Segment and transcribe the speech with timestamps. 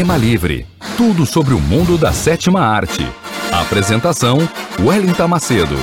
[0.00, 0.66] Cinema Livre.
[0.96, 3.02] Tudo sobre o mundo da sétima arte.
[3.52, 4.38] Apresentação:
[4.82, 5.76] Wellington Macedo.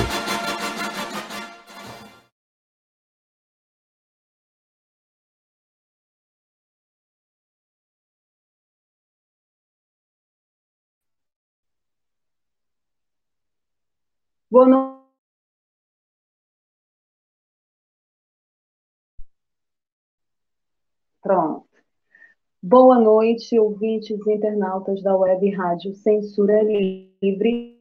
[14.50, 14.98] Boa noite.
[21.22, 21.68] Pronto.
[22.60, 27.78] Boa noite, ouvintes e internautas da Web Rádio Censura Livre,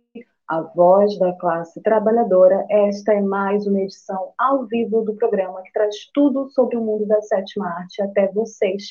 [0.47, 2.63] a voz da classe trabalhadora.
[2.69, 7.07] Esta é mais uma edição ao vivo do programa que traz tudo sobre o mundo
[7.07, 8.83] da sétima arte até vocês,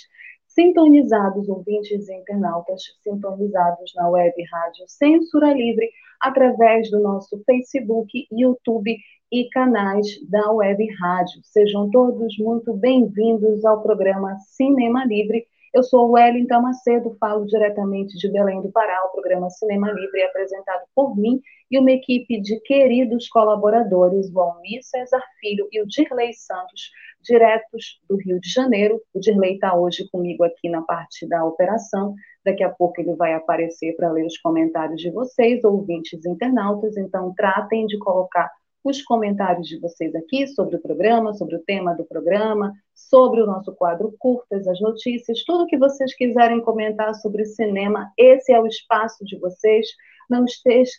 [0.49, 5.89] sintonizados, ouvintes e internautas, sintonizados na Web Rádio Censura Livre,
[6.21, 8.99] através do nosso Facebook, YouTube
[9.31, 11.41] e canais da Web Rádio.
[11.45, 15.47] Sejam todos muito bem-vindos ao programa Cinema Livre
[15.77, 18.99] eu sou Wellington Macedo, falo diretamente de Belém do Pará.
[19.05, 21.39] O programa Cinema Livre é apresentado por mim
[21.71, 26.91] e uma equipe de queridos colaboradores, o Almir César Filho e o Dirley Santos,
[27.23, 29.03] diretos do Rio de Janeiro.
[29.13, 32.15] O Dirley está hoje comigo aqui na parte da operação.
[32.43, 36.97] Daqui a pouco ele vai aparecer para ler os comentários de vocês, ouvintes internautas.
[36.97, 38.51] Então, tratem de colocar
[38.83, 43.47] os comentários de vocês aqui sobre o programa, sobre o tema do programa, sobre o
[43.47, 48.67] nosso quadro Curtas, as notícias, tudo que vocês quiserem comentar sobre cinema, esse é o
[48.67, 49.87] espaço de vocês.
[50.29, 50.45] Não,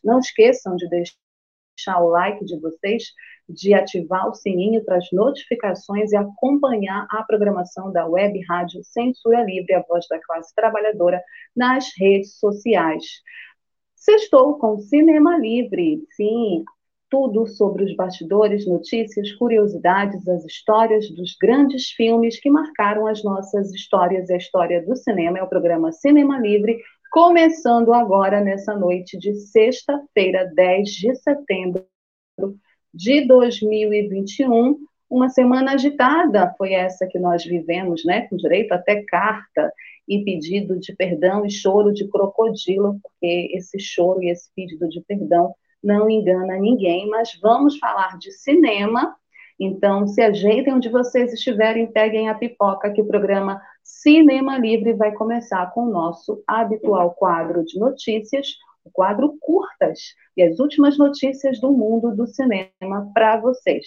[0.05, 3.03] não esqueçam de deixar o like de vocês,
[3.49, 9.43] de ativar o sininho para as notificações e acompanhar a programação da Web Rádio Censura
[9.43, 11.21] Livre, a voz da classe trabalhadora,
[11.55, 13.03] nas redes sociais.
[13.95, 16.05] Sextou com Cinema Livre.
[16.11, 16.63] Sim,
[17.09, 23.73] tudo sobre os bastidores, notícias, curiosidades, as histórias dos grandes filmes que marcaram as nossas
[23.73, 25.39] histórias e a história do cinema.
[25.39, 26.79] É o programa Cinema Livre,
[27.11, 31.85] começando agora nessa noite de sexta-feira, 10 de setembro
[32.93, 34.77] de 2021.
[35.09, 38.27] Uma semana agitada foi essa que nós vivemos, né?
[38.27, 39.71] Com direito até carta
[40.07, 45.01] e pedido de perdão e choro de crocodilo, porque esse choro e esse pedido de
[45.01, 49.15] perdão não engana ninguém, mas vamos falar de cinema.
[49.59, 55.11] Então, se ajeitem onde vocês estiverem, peguem a pipoca, que o programa Cinema Livre vai
[55.13, 58.47] começar com o nosso habitual quadro de notícias,
[58.83, 59.99] o quadro Curtas,
[60.35, 63.85] e as últimas notícias do mundo do cinema para vocês.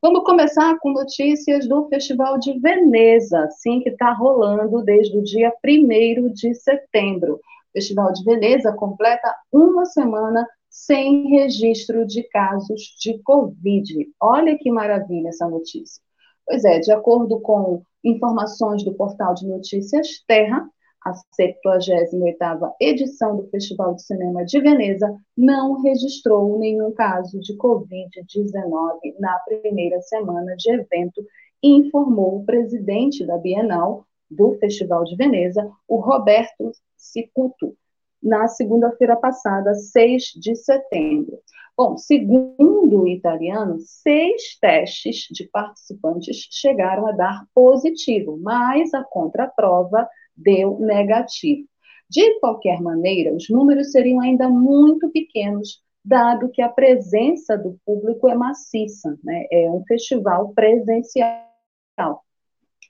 [0.00, 5.52] Vamos começar com notícias do Festival de Veneza, sim, que está rolando desde o dia
[5.64, 7.34] 1 de setembro.
[7.34, 7.40] O
[7.72, 14.08] Festival de Veneza completa uma semana sem registro de casos de Covid.
[14.18, 16.02] Olha que maravilha essa notícia.
[16.46, 20.66] Pois é, de acordo com informações do portal de notícias Terra,
[21.04, 29.14] a 78ª edição do Festival de Cinema de Veneza não registrou nenhum caso de Covid-19
[29.18, 31.22] na primeira semana de evento,
[31.62, 37.76] informou o presidente da Bienal do Festival de Veneza, o Roberto Cicuto,
[38.22, 41.38] na segunda-feira passada, 6 de setembro.
[41.76, 50.06] Bom, segundo o italiano, seis testes de participantes chegaram a dar positivo, mas a contraprova
[50.36, 51.66] deu negativo.
[52.10, 58.28] De qualquer maneira, os números seriam ainda muito pequenos, dado que a presença do público
[58.28, 59.46] é maciça, né?
[59.50, 62.22] é um festival presencial.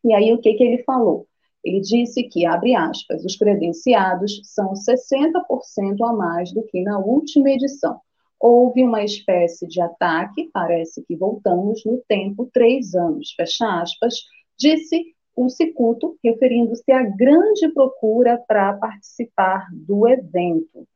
[0.05, 1.29] E aí, o que, que ele falou?
[1.65, 7.51] Ele disse que, abre aspas, os credenciados são 60% a mais do que na última
[7.51, 8.01] edição.
[8.41, 14.15] Houve uma espécie de ataque, parece que voltamos no tempo três anos, fecha aspas,
[14.59, 20.87] disse o Cicuto, referindo-se à grande procura para participar do evento.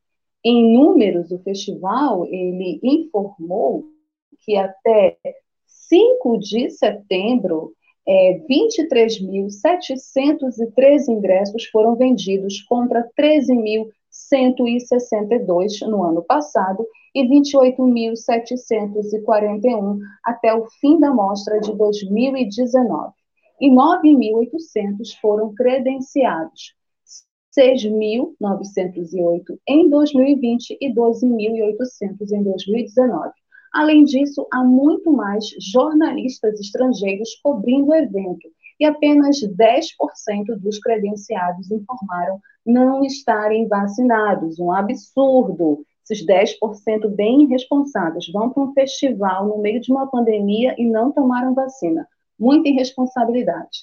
[0.45, 3.85] Em números, o festival ele informou
[4.45, 5.17] que até
[5.67, 7.73] 5 de setembro
[8.09, 20.99] é, 23.713 ingressos foram vendidos contra 13.162 no ano passado e 28.741 até o fim
[21.01, 23.13] da mostra de 2019.
[23.61, 26.75] E 9.800 foram credenciados,
[27.59, 33.33] 6.908 em 2020 e 12.800 em 2019.
[33.77, 38.49] Além disso, há muito mais jornalistas estrangeiros cobrindo o evento
[38.81, 44.59] e apenas 10% dos credenciados informaram não estarem vacinados.
[44.59, 45.85] Um absurdo!
[46.03, 51.13] Esses 10% bem irresponsáveis vão para um festival no meio de uma pandemia e não
[51.13, 52.09] tomaram vacina.
[52.41, 53.81] Muita irresponsabilidade.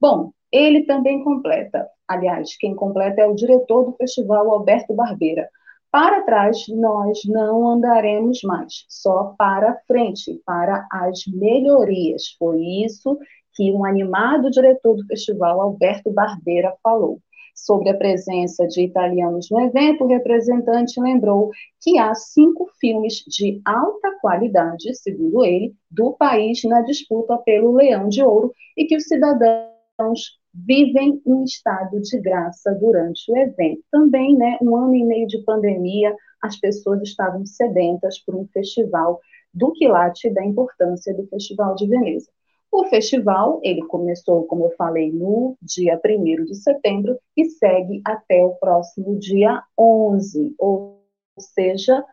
[0.00, 1.86] Bom, ele também completa.
[2.08, 5.48] Aliás, quem completa é o diretor do festival, Alberto Barbeira.
[5.90, 12.36] Para trás, nós não andaremos mais, só para frente, para as melhorias.
[12.38, 13.18] Foi isso
[13.54, 17.20] que um animado diretor do festival, Alberto Barbeira, falou.
[17.54, 21.50] Sobre a presença de italianos no evento, o representante lembrou
[21.80, 28.08] que há cinco filmes de alta qualidade, segundo ele, do país na disputa pelo Leão
[28.08, 33.82] de Ouro e que os cidadãos vivem um estado de graça durante o evento.
[33.90, 39.20] Também, né, um ano e meio de pandemia, as pessoas estavam sedentas por um festival
[39.52, 42.30] do quilate da importância do Festival de Veneza.
[42.70, 48.44] O festival, ele começou, como eu falei, no dia 1 de setembro e segue até
[48.44, 51.02] o próximo dia 11, ou
[51.38, 52.04] seja,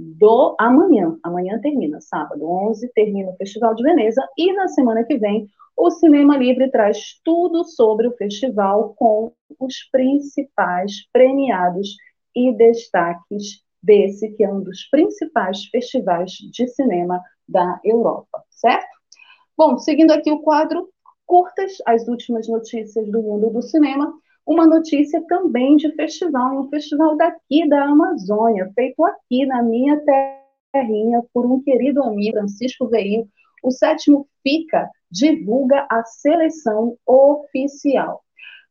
[0.00, 1.18] do amanhã.
[1.22, 5.90] Amanhã termina, sábado 11, termina o Festival de Veneza e na semana que vem o
[5.90, 11.96] Cinema Livre traz tudo sobre o festival com os principais premiados
[12.34, 18.88] e destaques desse que é um dos principais festivais de cinema da Europa, certo?
[19.56, 20.88] Bom, seguindo aqui o quadro
[21.26, 24.12] curtas, as últimas notícias do mundo do cinema,
[24.46, 30.00] uma notícia também de festival, um festival daqui da Amazônia, feito aqui na minha
[30.72, 33.28] terrinha por um querido amigo, Francisco Veio,
[33.62, 38.22] o sétimo FICA, divulga a seleção oficial.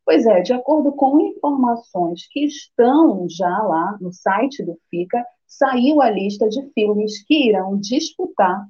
[0.04, 6.00] Pois é, de acordo com informações que estão já lá no site do FICA, saiu
[6.00, 8.66] a lista de filmes que irão disputar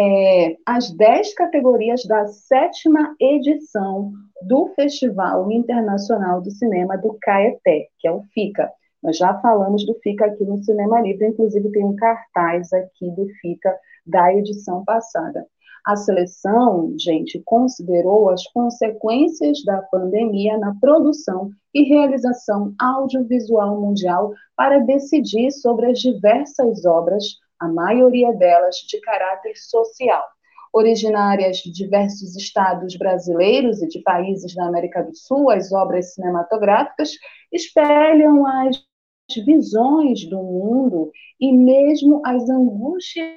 [0.00, 4.12] é, as 10 categorias da sétima edição
[4.46, 8.70] do Festival Internacional do Cinema do Caeté, que é o FICA.
[9.02, 13.26] Nós já falamos do FICA aqui no Cinema Livre, inclusive tem um cartaz aqui do
[13.40, 13.74] FICA
[14.06, 15.44] da edição passada.
[15.84, 24.78] A seleção, gente, considerou as consequências da pandemia na produção e realização audiovisual mundial para
[24.78, 27.24] decidir sobre as diversas obras,
[27.60, 30.24] a maioria delas de caráter social.
[30.72, 37.12] Originárias de diversos estados brasileiros e de países da América do Sul, as obras cinematográficas
[37.50, 38.76] espelham as
[39.44, 41.10] visões do mundo
[41.40, 43.34] e mesmo as angústias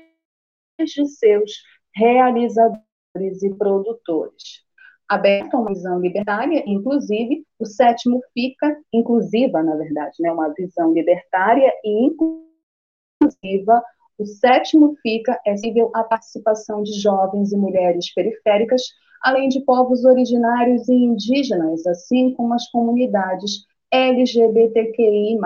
[0.80, 1.52] de seus
[1.96, 4.64] realizadores e produtores.
[5.08, 10.94] Aberto a uma visão libertária, inclusive, o sétimo fica inclusiva, na verdade, né, uma visão
[10.94, 12.08] libertária e
[13.22, 13.84] inclusiva.
[14.22, 18.84] O sétimo fica é possível a participação de jovens e mulheres periféricas,
[19.24, 25.40] além de povos originários e indígenas, assim como as comunidades LGBTQI+.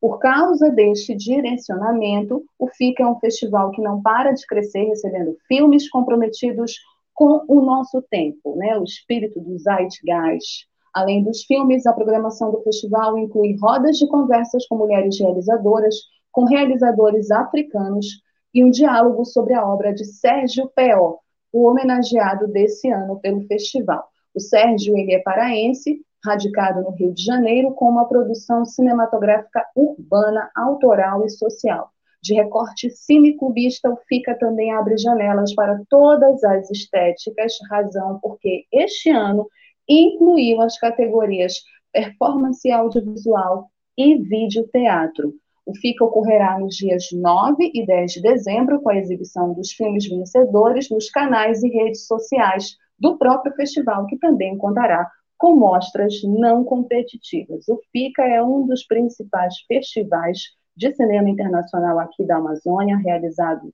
[0.00, 5.36] Por causa deste direcionamento, o FIC é um festival que não para de crescer, recebendo
[5.46, 6.72] filmes comprometidos
[7.12, 8.78] com o nosso tempo, né?
[8.78, 10.66] o espírito do Zeitgeist.
[10.94, 15.96] Além dos filmes, a programação do festival inclui rodas de conversas com mulheres realizadoras,
[16.30, 18.06] com realizadores africanos
[18.52, 21.18] e um diálogo sobre a obra de Sérgio P.O.,
[21.52, 24.08] o homenageado desse ano pelo festival.
[24.34, 30.50] O Sérgio ele é paraense radicado no Rio de Janeiro, com uma produção cinematográfica urbana,
[30.54, 31.90] autoral e social.
[32.22, 39.08] De recorte cinecubista, o FICA também abre janelas para todas as estéticas, razão porque este
[39.08, 39.48] ano
[39.88, 41.54] incluiu as categorias
[41.92, 45.32] performance audiovisual e vídeo-teatro.
[45.70, 50.08] O FICA ocorrerá nos dias 9 e 10 de dezembro, com a exibição dos filmes
[50.08, 55.08] vencedores nos canais e redes sociais do próprio festival, que também contará
[55.38, 57.68] com mostras não competitivas.
[57.68, 60.40] O FICA é um dos principais festivais
[60.76, 63.72] de cinema internacional aqui da Amazônia, realizado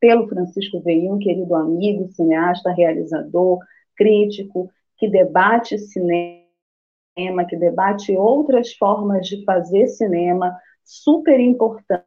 [0.00, 3.60] pelo Francisco Veim, querido amigo, cineasta, realizador,
[3.96, 4.68] crítico,
[4.98, 10.52] que debate cinema, que debate outras formas de fazer cinema,
[10.84, 12.06] super importante.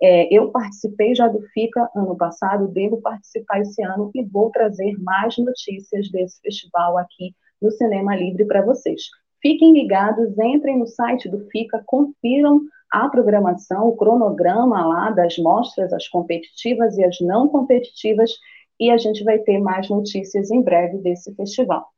[0.00, 4.96] É, eu participei já do FICA ano passado, devo participar esse ano e vou trazer
[5.00, 9.02] mais notícias desse festival aqui no Cinema Livre para vocês.
[9.40, 15.92] Fiquem ligados, entrem no site do FICA, confiram a programação, o cronograma lá das mostras,
[15.92, 18.30] as competitivas e as não competitivas,
[18.78, 21.91] e a gente vai ter mais notícias em breve desse festival.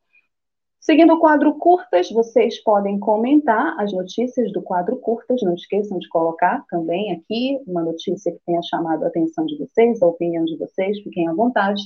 [0.85, 6.07] Seguindo o quadro curtas, vocês podem comentar as notícias do quadro curtas, não esqueçam de
[6.09, 10.55] colocar também aqui uma notícia que tenha chamado a atenção de vocês, a opinião de
[10.59, 11.81] vocês, fiquem à vontade.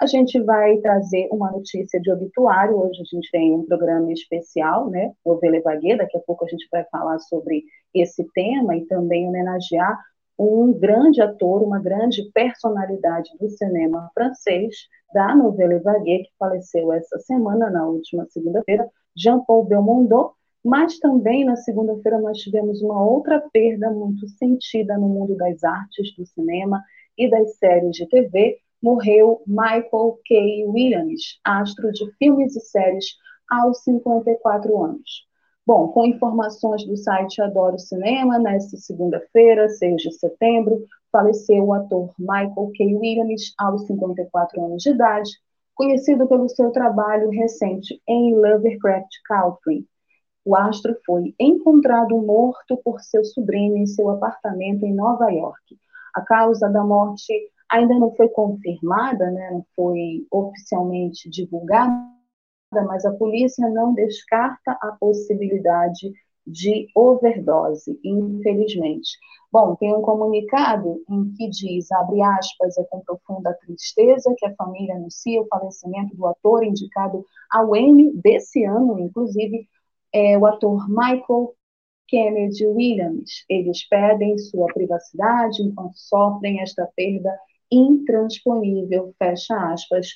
[0.00, 2.76] A gente vai trazer uma notícia de obituário.
[2.76, 5.12] Hoje a gente tem um programa especial, né?
[5.24, 5.98] O Velevaguet.
[5.98, 7.62] Daqui a pouco a gente vai falar sobre
[7.94, 9.96] esse tema e também homenagear
[10.42, 14.74] um grande ator, uma grande personalidade do cinema francês,
[15.12, 20.32] da novela Vaguet, que faleceu essa semana, na última segunda-feira, Jean-Paul Belmondo.
[20.64, 26.14] Mas também na segunda-feira nós tivemos uma outra perda muito sentida no mundo das artes,
[26.16, 26.82] do cinema
[27.18, 30.64] e das séries de TV, morreu Michael K.
[30.68, 33.06] Williams, astro de filmes e séries,
[33.50, 35.29] aos 54 anos.
[35.66, 42.12] Bom, com informações do site Adoro Cinema, nesta segunda-feira, 6 de setembro, faleceu o ator
[42.18, 42.96] Michael K.
[42.96, 45.30] Williams, aos 54 anos de idade,
[45.74, 49.86] conhecido pelo seu trabalho recente em Lovecraft Country.
[50.44, 55.78] O astro foi encontrado morto por seu sobrinho em seu apartamento em Nova York.
[56.14, 57.32] A causa da morte
[57.70, 61.92] ainda não foi confirmada, né, não foi oficialmente divulgada,
[62.72, 66.12] mas a polícia não descarta a possibilidade
[66.46, 69.10] de overdose, infelizmente.
[69.52, 74.54] Bom, tem um comunicado em que diz, abre aspas, é com profunda tristeza que a
[74.54, 79.68] família anuncia o falecimento do ator indicado ao Emmy desse ano, inclusive,
[80.12, 81.54] é o ator Michael
[82.06, 83.44] Kennedy Williams.
[83.48, 87.36] Eles pedem sua privacidade enquanto sofrem esta perda
[87.70, 90.08] intransponível, fecha aspas,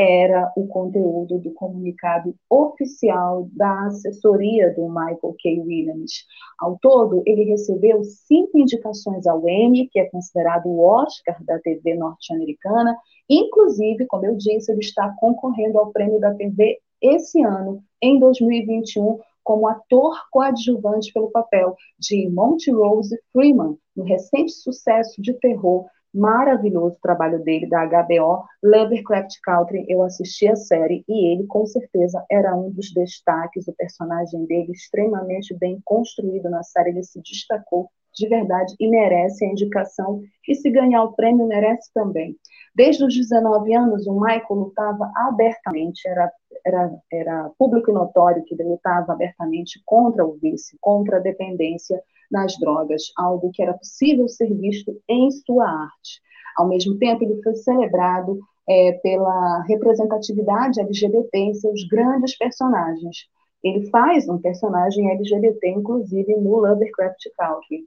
[0.00, 5.60] era o conteúdo do comunicado oficial da assessoria do Michael K.
[5.60, 6.24] Williams.
[6.60, 11.96] Ao todo, ele recebeu cinco indicações ao Emmy, que é considerado o Oscar da TV
[11.96, 12.96] norte-americana.
[13.28, 19.18] Inclusive, como eu disse, ele está concorrendo ao prêmio da TV esse ano, em 2021,
[19.42, 26.98] como ator coadjuvante pelo papel de Monty Rose Freeman, no recente sucesso de terror maravilhoso
[27.02, 32.56] trabalho dele, da HBO, Lovecraft Country, eu assisti a série e ele, com certeza, era
[32.56, 38.28] um dos destaques, o personagem dele extremamente bem construído na série, ele se destacou de
[38.28, 42.36] verdade e merece a indicação, e se ganhar o prêmio, merece também.
[42.74, 46.32] Desde os 19 anos, o Michael lutava abertamente, era,
[46.64, 52.02] era, era público e notório que ele lutava abertamente contra o vício, contra a dependência,
[52.30, 56.20] nas drogas, algo que era possível ser visto em sua arte.
[56.56, 63.28] Ao mesmo tempo, ele foi celebrado é, pela representatividade LGBT em seus grandes personagens.
[63.62, 67.84] Ele faz um personagem LGBT, inclusive, no Lovecraft Country.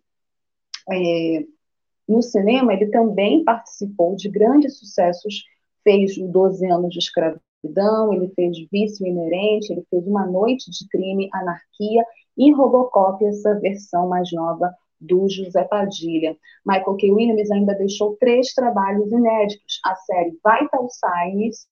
[0.89, 1.45] É,
[2.07, 5.45] no cinema, ele também participou de grandes sucessos,
[5.83, 11.29] fez 12 anos de escravidão, ele fez Vício Inerente, ele fez Uma Noite de Crime,
[11.31, 12.03] Anarquia
[12.41, 16.36] e Robocop, essa versão mais nova do José Padilha.
[16.65, 17.12] Michael K.
[17.12, 21.67] Williams ainda deixou três trabalhos inéditos: a série Vital Signs,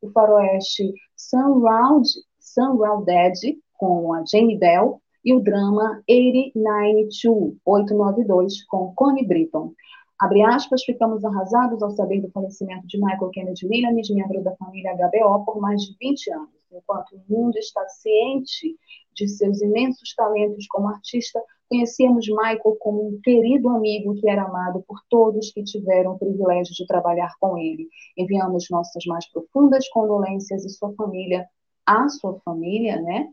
[0.00, 8.94] o faroeste Sunround, Sunround Dead, com a Jane Bell, e o drama 892, 892 com
[8.94, 9.72] Connie Britton.
[10.20, 14.94] Abre aspas, ficamos arrasados ao saber do falecimento de Michael Kennedy Williams, membro da família
[14.94, 16.60] HBO, por mais de 20 anos.
[16.70, 18.76] Enquanto o mundo está ciente
[19.14, 24.82] de seus imensos talentos como artista, conhecíamos Michael como um querido amigo que era amado
[24.86, 27.88] por todos que tiveram o privilégio de trabalhar com ele.
[28.16, 31.46] Enviamos nossas mais profundas condolências e sua família,
[31.86, 33.28] a sua família, né,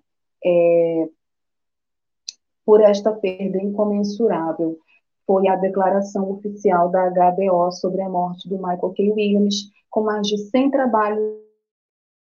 [0.45, 1.09] é,
[2.65, 4.77] por esta perda incomensurável.
[5.25, 9.11] Foi a declaração oficial da HBO sobre a morte do Michael K.
[9.11, 11.37] Williams, com mais de 100 trabalhos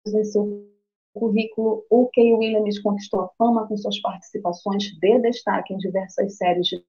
[0.06, 0.73] em seu
[1.14, 6.66] currículo, o Kay Williams conquistou a fama com suas participações de destaque em diversas séries
[6.66, 6.84] de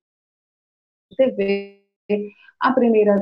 [1.16, 1.82] TV.
[2.60, 3.16] A primeira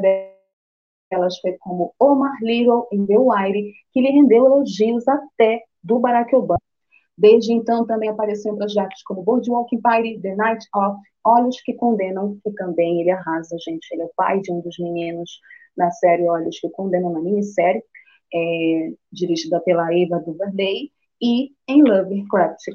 [1.12, 6.33] delas foi como Omar Little em The Wire, que lhe rendeu elogios até do Barack
[6.36, 6.60] Obama.
[7.15, 12.39] Desde então, também apareceu em projetos como Boardwalk Empire, The Night of, Olhos que Condenam,
[12.43, 13.88] que também ele arrasa, gente.
[13.91, 15.39] Ele é o pai de um dos meninos
[15.77, 17.83] na série Olhos que Condenam, na minissérie
[18.33, 20.91] é, dirigida pela Eva DuVernay,
[21.24, 22.65] e em Lovecraft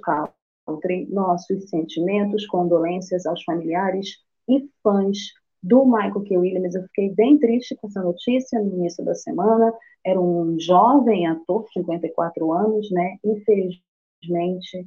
[0.64, 5.18] Country, nossos sentimentos, condolências aos familiares e fãs
[5.62, 6.38] do Michael K.
[6.38, 6.74] Williams.
[6.74, 9.70] Eu fiquei bem triste com essa notícia no início da semana.
[10.02, 13.18] Era um jovem ator, 54 anos, né?
[13.22, 14.86] Infelizmente,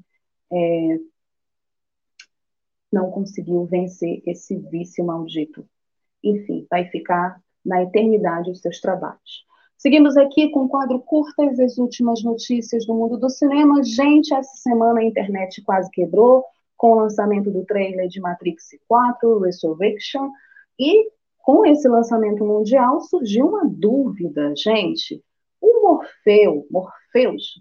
[0.51, 0.97] é,
[2.91, 5.63] não conseguiu vencer esse vício maldito.
[6.23, 9.45] Enfim, vai ficar na eternidade os seus trabalhos.
[9.81, 13.81] Seguimos aqui com o quadro Curtas, as últimas notícias do mundo do cinema.
[13.83, 16.45] Gente, essa semana a internet quase quebrou
[16.77, 20.29] com o lançamento do trailer de Matrix 4, Resurrection,
[20.79, 21.09] e
[21.39, 25.19] com esse lançamento mundial surgiu uma dúvida, gente.
[25.59, 27.59] O Morfeu, Morpheus,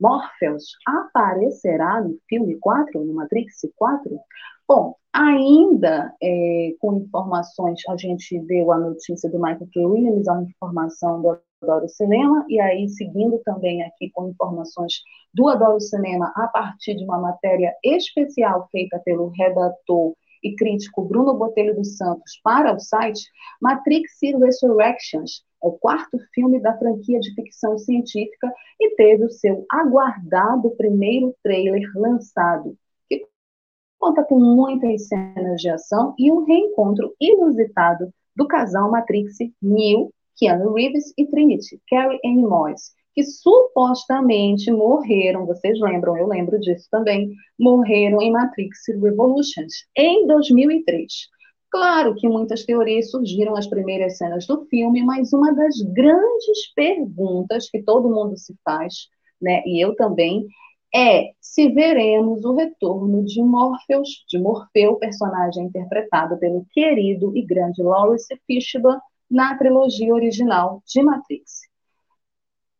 [0.00, 4.18] Morpheus aparecerá no filme 4, no Matrix 4?
[4.66, 9.86] Bom, ainda é, com informações, a gente deu a notícia do Michael K.
[9.86, 15.02] Williams, a informação do Adoro Cinema, e aí seguindo também aqui com informações
[15.34, 21.34] do Adoro Cinema a partir de uma matéria especial feita pelo redator e crítico Bruno
[21.34, 23.28] Botelho dos Santos para o site,
[23.60, 28.50] Matrix Resurrections é o quarto filme da franquia de ficção científica
[28.80, 32.74] e teve o seu aguardado primeiro trailer lançado
[34.00, 40.72] conta com muitas cenas de ação e um reencontro inusitado do casal Matrix Neo, Keanu
[40.72, 47.30] Reeves e Trinity, Carrie Ann Moss, que supostamente morreram, vocês lembram, eu lembro disso também,
[47.58, 51.12] morreram em Matrix Revolutions em 2003.
[51.70, 57.68] Claro que muitas teorias surgiram nas primeiras cenas do filme, mas uma das grandes perguntas
[57.68, 59.08] que todo mundo se faz,
[59.40, 60.46] né, e eu também,
[60.92, 67.82] é se veremos o retorno de Morpheus, de Morfeu, personagem interpretado pelo querido e grande
[67.82, 71.60] Lawrence Fishburne na trilogia original de Matrix.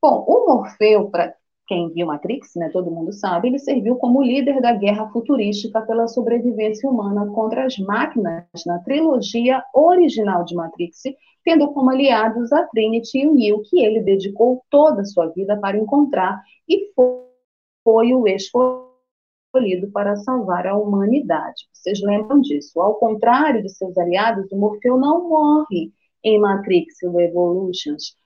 [0.02, 1.34] Bom, o Morfeu, para
[1.68, 6.08] quem viu Matrix, né, todo mundo sabe, ele serviu como líder da guerra futurística pela
[6.08, 11.02] sobrevivência humana contra as máquinas na trilogia original de Matrix,
[11.44, 15.56] tendo como aliados a Trinity e o Neo, que ele dedicou toda a sua vida
[15.58, 21.68] para encontrar e foi o escolhido para salvar a humanidade.
[21.72, 22.80] Vocês lembram disso?
[22.80, 25.92] Ao contrário de seus aliados, o Morfeu não morre
[26.24, 28.16] em Matrix Revolutions,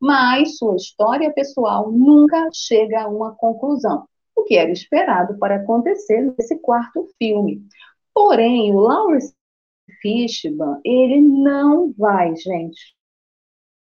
[0.00, 6.34] mas sua história pessoal nunca chega a uma conclusão, o que era esperado para acontecer
[6.38, 7.62] nesse quarto filme.
[8.14, 9.34] Porém, o Lawrence
[10.00, 12.96] Fishburne, ele não vai, gente,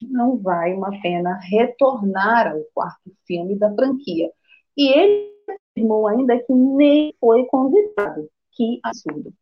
[0.00, 4.30] não vai, uma pena, retornar ao quarto filme da franquia.
[4.76, 5.32] E ele
[5.76, 8.28] afirmou ainda que nem foi convidado.
[8.52, 9.32] Que absurdo.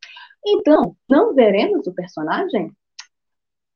[0.44, 2.72] Então, não veremos o personagem?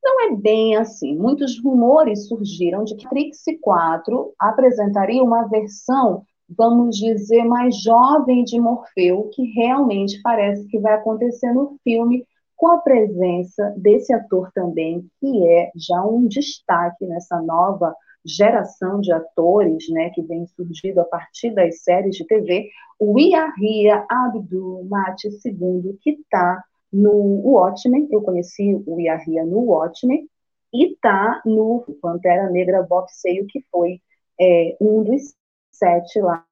[0.02, 1.16] Não é bem assim.
[1.16, 8.58] Muitos rumores surgiram de que Trix 4 apresentaria uma versão, vamos dizer, mais jovem de
[8.58, 12.24] Morfeu, que realmente parece que vai acontecer no filme,
[12.56, 19.12] com a presença desse ator também, que é já um destaque nessa nova geração de
[19.12, 25.28] atores né, que vem surgindo a partir das séries de TV, o Iahia Abdul Mate
[25.28, 27.12] II, que está no
[27.44, 30.28] Watchmen, eu conheci o Iahia no Watchmen,
[30.72, 34.00] e está no Pantera Negra Boxeio, que foi
[34.40, 35.34] é, um dos
[35.70, 36.44] sete lá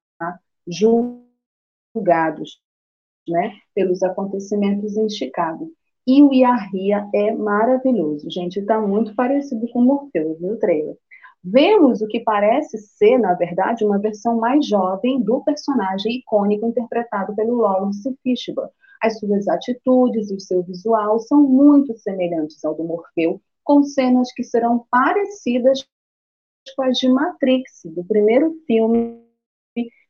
[0.66, 2.60] julgados
[3.28, 5.70] né, pelos acontecimentos em Chicago.
[6.06, 10.96] E o Iahia é maravilhoso, gente, está muito parecido com o Morpheus, viu, trailer?
[11.44, 17.34] Vemos o que parece ser, na verdade, uma versão mais jovem do personagem icônico interpretado
[17.34, 18.70] pelo Lawrence Fishburne.
[19.00, 24.32] As suas atitudes e o seu visual são muito semelhantes ao do Morfeu, com cenas
[24.32, 25.86] que serão parecidas
[26.76, 29.22] com as de Matrix, do primeiro filme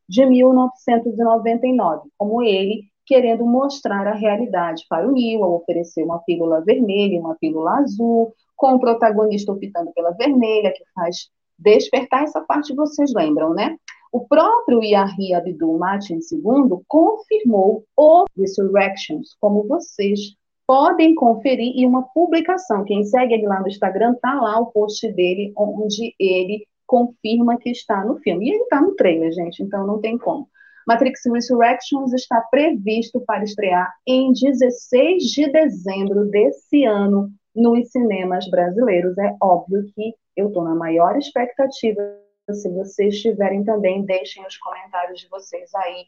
[0.09, 6.61] de 1999, como ele querendo mostrar a realidade para o Neo, ao oferecer uma pílula
[6.61, 12.43] vermelha e uma pílula azul, com o protagonista optando pela vermelha, que faz despertar essa
[12.43, 13.77] parte vocês lembram, né?
[14.13, 22.03] O próprio Yahya Abdul Matin II confirmou o Resurrections, como vocês podem conferir em uma
[22.03, 22.85] publicação.
[22.85, 27.71] Quem segue ele lá no Instagram, tá lá o post dele, onde ele confirma que
[27.71, 28.47] está no filme.
[28.47, 30.49] E ele está no trailer, gente, então não tem como.
[30.87, 39.17] Matrix Resurrections está previsto para estrear em 16 de dezembro desse ano nos cinemas brasileiros.
[39.19, 42.01] É óbvio que eu estou na maior expectativa.
[42.53, 46.07] Se vocês tiverem também, deixem os comentários de vocês aí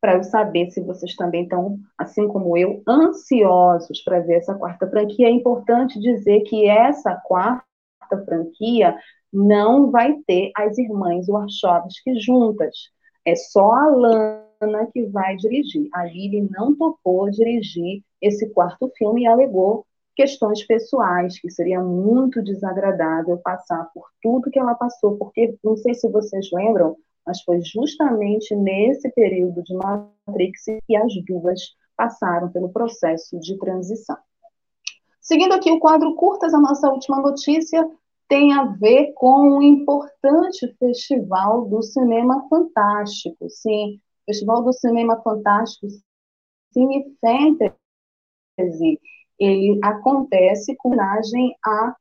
[0.00, 4.88] para eu saber se vocês também estão, assim como eu, ansiosos para ver essa quarta
[4.88, 5.28] franquia.
[5.28, 7.64] É importante dizer que essa quarta
[8.24, 8.96] franquia
[9.32, 12.74] não vai ter as irmãs Wachowski juntas.
[13.24, 15.88] É só a Lana que vai dirigir.
[15.92, 22.42] A Lili não topou dirigir esse quarto filme e alegou questões pessoais, que seria muito
[22.42, 26.96] desagradável passar por tudo que ela passou, porque não sei se vocês lembram,
[27.26, 31.60] mas foi justamente nesse período de Matrix que as duas
[31.96, 34.16] passaram pelo processo de transição.
[35.20, 37.88] Seguindo aqui o quadro curtas, a nossa última notícia
[38.28, 43.48] tem a ver com um importante festival do cinema fantástico.
[43.48, 45.88] Sim, Festival do Cinema Fantástico
[46.72, 49.00] Cine Fantasy,
[49.40, 51.96] ele acontece com homenagem a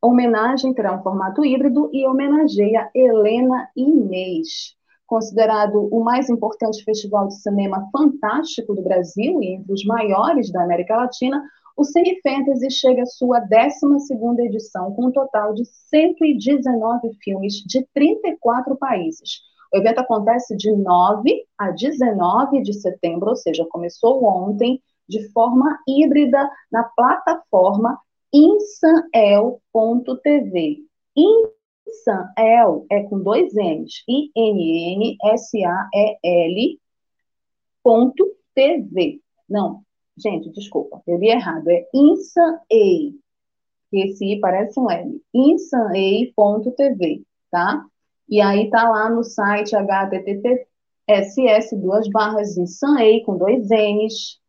[0.00, 4.74] homenagem terá um formato híbrido e homenageia Helena Inês,
[5.06, 10.62] considerado o mais importante festival de cinema fantástico do Brasil e entre os maiores da
[10.62, 11.42] América Latina,
[11.76, 17.86] o Cine Fantasy chega à sua 12ª edição, com um total de 119 filmes de
[17.92, 19.40] 34 países.
[19.72, 25.78] O evento acontece de 9 a 19 de setembro, ou seja, começou ontem, de forma
[25.86, 27.98] híbrida, na plataforma
[28.32, 29.54] insanel.tv.
[31.16, 35.20] Insanel é com dois N's, I-N-N-S-A-E-L
[37.82, 39.20] ponto TV.
[39.48, 39.84] Não,
[40.16, 41.68] Gente, desculpa, eu li errado.
[41.68, 43.14] É insanei.
[43.92, 45.22] Esse I parece um L.
[45.32, 47.84] insanei.tv, tá?
[48.28, 54.40] E aí tá lá no site https duas barras insanei com dois N's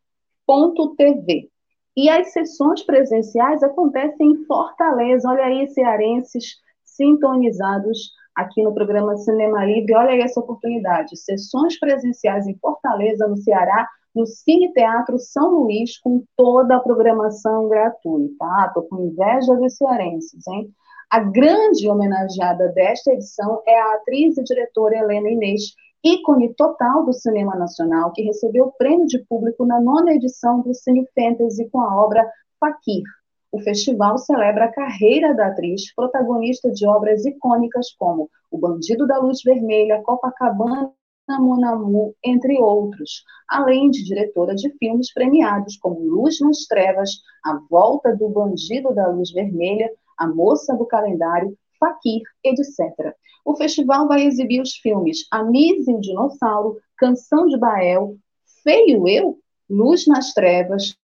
[0.47, 1.49] ponto TV.
[1.95, 5.27] E as sessões presenciais acontecem em Fortaleza.
[5.29, 9.95] Olha aí, cearenses sintonizados aqui no programa Cinema Livre.
[9.95, 11.17] Olha aí essa oportunidade.
[11.17, 17.67] Sessões presenciais em Fortaleza, no Ceará, no Cine Teatro São Luís com toda a programação
[17.67, 18.43] gratuita.
[18.43, 20.71] Ah, tô com inveja dos cearenses, hein?
[21.10, 27.13] A grande homenageada desta edição é a atriz e diretora Helena Inês, ícone total do
[27.13, 31.81] cinema nacional, que recebeu o prêmio de público na nona edição do Cine Fantasy com
[31.81, 32.29] a obra
[32.60, 33.03] Fakir.
[33.51, 39.17] O festival celebra a carreira da atriz, protagonista de obras icônicas como O Bandido da
[39.19, 40.91] Luz Vermelha, Copacabana
[41.29, 47.10] Monamu, entre outros, além de diretora de filmes premiados como Luz nas Trevas,
[47.43, 53.16] A Volta do Bandido da Luz Vermelha, A Moça do Calendário, Fakir, etc.
[53.46, 58.18] O festival vai exibir os filmes Amise e o Dinossauro, Canção de Bael,
[58.63, 60.98] Feio Eu, Luz nas Trevas,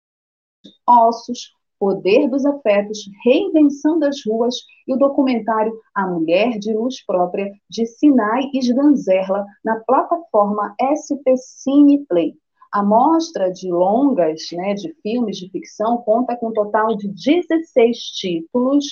[0.87, 4.55] Ossos, Poder dos Afetos, Reinvenção das Ruas
[4.87, 12.07] e o documentário A Mulher de Luz Própria, de Sinai Sganzerla, na plataforma SP Cine
[12.07, 12.35] Play.
[12.73, 17.99] A mostra de longas, né, de filmes de ficção, conta com um total de 16
[17.99, 18.85] títulos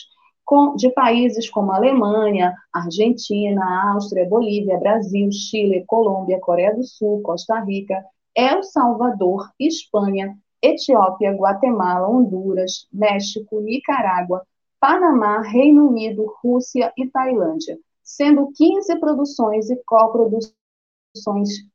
[0.50, 7.60] com, de países como Alemanha, Argentina, Áustria, Bolívia, Brasil, Chile, Colômbia, Coreia do Sul, Costa
[7.60, 14.42] Rica, El Salvador, Espanha, Etiópia, Guatemala, Honduras, México, Nicarágua,
[14.80, 20.50] Panamá, Reino Unido, Rússia e Tailândia, sendo 15 produções e coproduções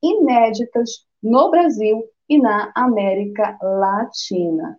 [0.04, 4.78] inéditas no Brasil e na América Latina.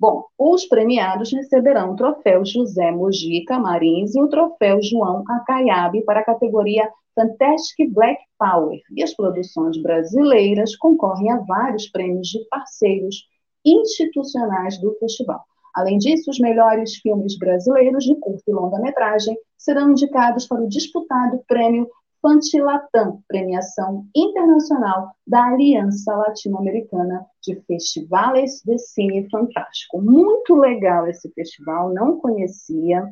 [0.00, 6.20] Bom, os premiados receberão o troféu José Mojica Marins e o troféu João Acaiabe para
[6.20, 13.26] a categoria Fantastic Black Power e as produções brasileiras concorrem a vários prêmios de parceiros
[13.64, 15.40] institucionais do festival.
[15.74, 21.42] Além disso, os melhores filmes brasileiros de curta e longa-metragem serão indicados para o disputado
[21.48, 30.02] prêmio Fantilatam, premiação internacional da Aliança Latino-Americana de Festivales de Cine Fantástico.
[30.02, 33.08] Muito legal esse festival, não conhecia,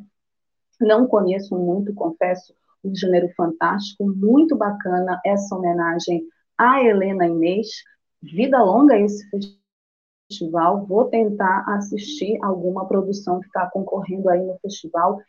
[0.80, 2.52] não conheço muito, confesso,
[2.84, 6.22] um gênero fantástico, muito bacana essa homenagem
[6.58, 7.68] à Helena Inês.
[8.22, 9.24] Vida longa esse
[10.28, 10.84] festival.
[10.86, 15.20] Vou tentar assistir alguma produção que está concorrendo aí no festival.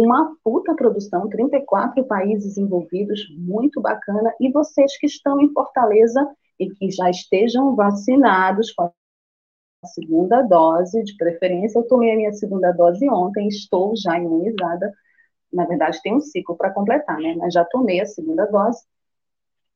[0.00, 4.34] Uma puta produção, 34 países envolvidos, muito bacana.
[4.40, 6.26] E vocês que estão em Fortaleza
[6.58, 12.32] e que já estejam vacinados com a segunda dose, de preferência, eu tomei a minha
[12.32, 14.92] segunda dose ontem, estou já imunizada
[15.54, 17.34] na verdade tem um ciclo para completar, né?
[17.36, 18.82] Mas já tomei a segunda dose.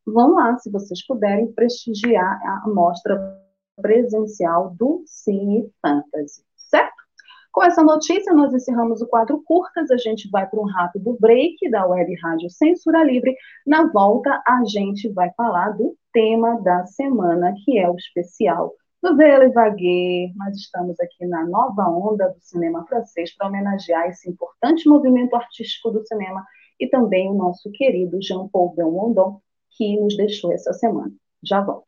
[0.05, 3.41] Vão lá, se vocês puderem, prestigiar a mostra
[3.81, 6.98] presencial do Cine Fantasy, certo?
[7.53, 11.69] Com essa notícia, nós encerramos o quadro curtas, a gente vai para um rápido break
[11.71, 13.35] da Web Rádio Censura Livre.
[13.67, 19.53] Na volta, a gente vai falar do tema da semana, que é o especial Nouvelle
[19.53, 25.37] Vague, nós estamos aqui na nova onda do cinema francês para homenagear esse importante movimento
[25.37, 26.45] artístico do cinema
[26.81, 31.13] e também o nosso querido Jean-Paul Belmondo, que nos deixou essa semana.
[31.45, 31.88] Já volto.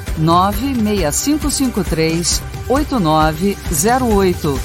[0.17, 4.59] 96553 8908.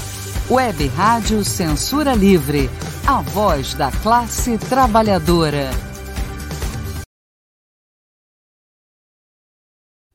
[0.49, 2.71] Web Rádio Censura Livre.
[3.07, 5.69] A voz da classe trabalhadora.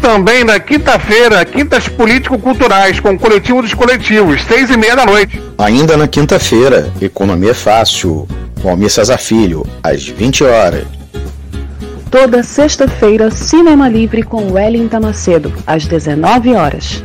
[0.00, 5.42] Também na quinta-feira, Quintas Político-Culturais, com o Coletivo dos Coletivos, seis e meia da noite.
[5.58, 8.28] Ainda na quinta-feira, Economia Fácil,
[8.62, 10.86] com Almir Cesar Filho, às 20 horas.
[12.12, 17.02] Toda sexta-feira, Cinema Livre com Wellington Macedo, às 19 horas.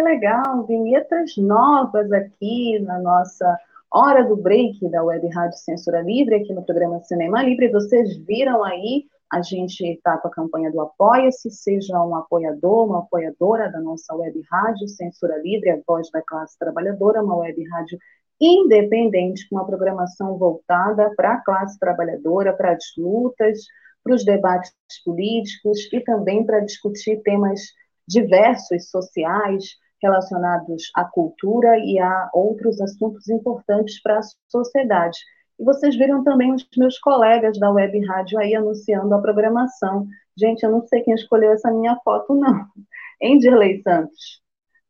[0.00, 0.64] Que legal!
[0.64, 3.58] Vinhetas novas aqui na nossa
[3.92, 7.68] hora do break da Web Rádio Censura Livre, aqui no programa Cinema Livre.
[7.68, 13.00] Vocês viram aí, a gente está com a campanha do Apoia-se, seja um apoiador, uma
[13.00, 17.98] apoiadora da nossa Web Rádio Censura Livre, a voz da classe trabalhadora, uma web rádio
[18.40, 23.58] independente, com uma programação voltada para a classe trabalhadora, para as lutas,
[24.02, 24.72] para os debates
[25.04, 27.60] políticos e também para discutir temas
[28.08, 35.18] diversos sociais relacionados à cultura e a outros assuntos importantes para a sociedade.
[35.58, 40.06] E vocês viram também os meus colegas da Web Rádio aí anunciando a programação.
[40.36, 42.66] Gente, eu não sei quem escolheu essa minha foto, não.
[43.22, 43.38] Hein,
[43.82, 44.40] Santos?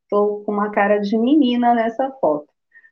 [0.05, 2.47] Estou com uma cara de menina nessa foto.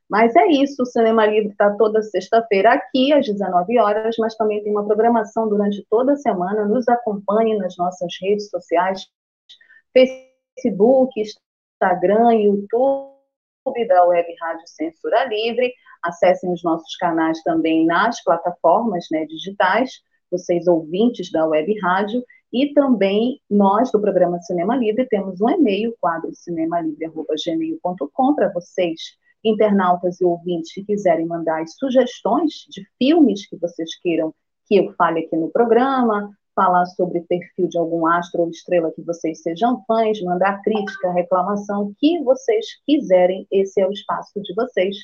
[0.09, 4.61] Mas é isso, o Cinema Livre está toda sexta-feira aqui, às 19 horas, mas também
[4.63, 6.65] tem uma programação durante toda a semana.
[6.65, 9.05] Nos acompanhe nas nossas redes sociais,
[9.93, 11.21] Facebook,
[11.79, 15.73] Instagram, YouTube da Web Rádio Censura Livre.
[16.03, 19.91] Acessem os nossos canais também nas plataformas né, digitais.
[20.29, 25.95] vocês ouvintes da Web Rádio, e também nós do programa Cinema Livre temos um e-mail,
[26.01, 26.29] quadro
[28.35, 28.99] para vocês,
[29.43, 34.33] internautas e ouvintes que quiserem mandar as sugestões de filmes que vocês queiram
[34.67, 39.01] que eu fale aqui no programa, falar sobre perfil de algum astro ou estrela que
[39.01, 44.53] vocês sejam fãs, mandar crítica, reclamação, o que vocês quiserem, esse é o espaço de
[44.53, 44.95] vocês.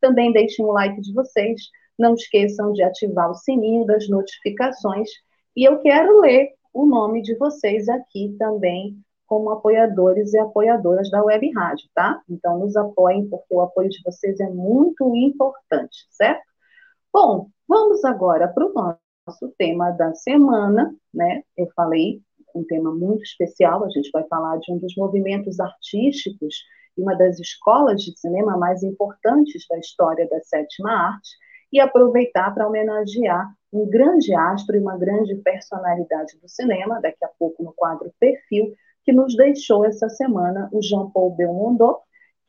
[0.00, 1.60] Também deixem o like de vocês,
[1.98, 5.08] não esqueçam de ativar o sininho das notificações
[5.56, 11.22] e eu quero ler o nome de vocês aqui também como apoiadores e apoiadoras da
[11.22, 12.22] Web Rádio, tá?
[12.28, 16.44] Então nos apoiem porque o apoio de vocês é muito importante, certo?
[17.12, 19.07] Bom, vamos agora para o nosso
[19.56, 21.42] tema da semana, né?
[21.56, 22.20] Eu falei
[22.54, 26.64] um tema muito especial, a gente vai falar de um dos movimentos artísticos
[26.96, 31.30] e uma das escolas de cinema mais importantes da história da sétima arte,
[31.72, 37.30] e aproveitar para homenagear um grande astro e uma grande personalidade do cinema, daqui a
[37.38, 41.98] pouco no quadro Perfil, que nos deixou essa semana o Jean-Paul Belmondo,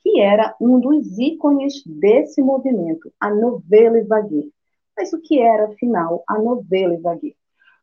[0.02, 4.52] que era um dos ícones desse movimento, a Nouvelle Vague.
[5.00, 7.34] Mas o que era, afinal, a Nouvelle Vague?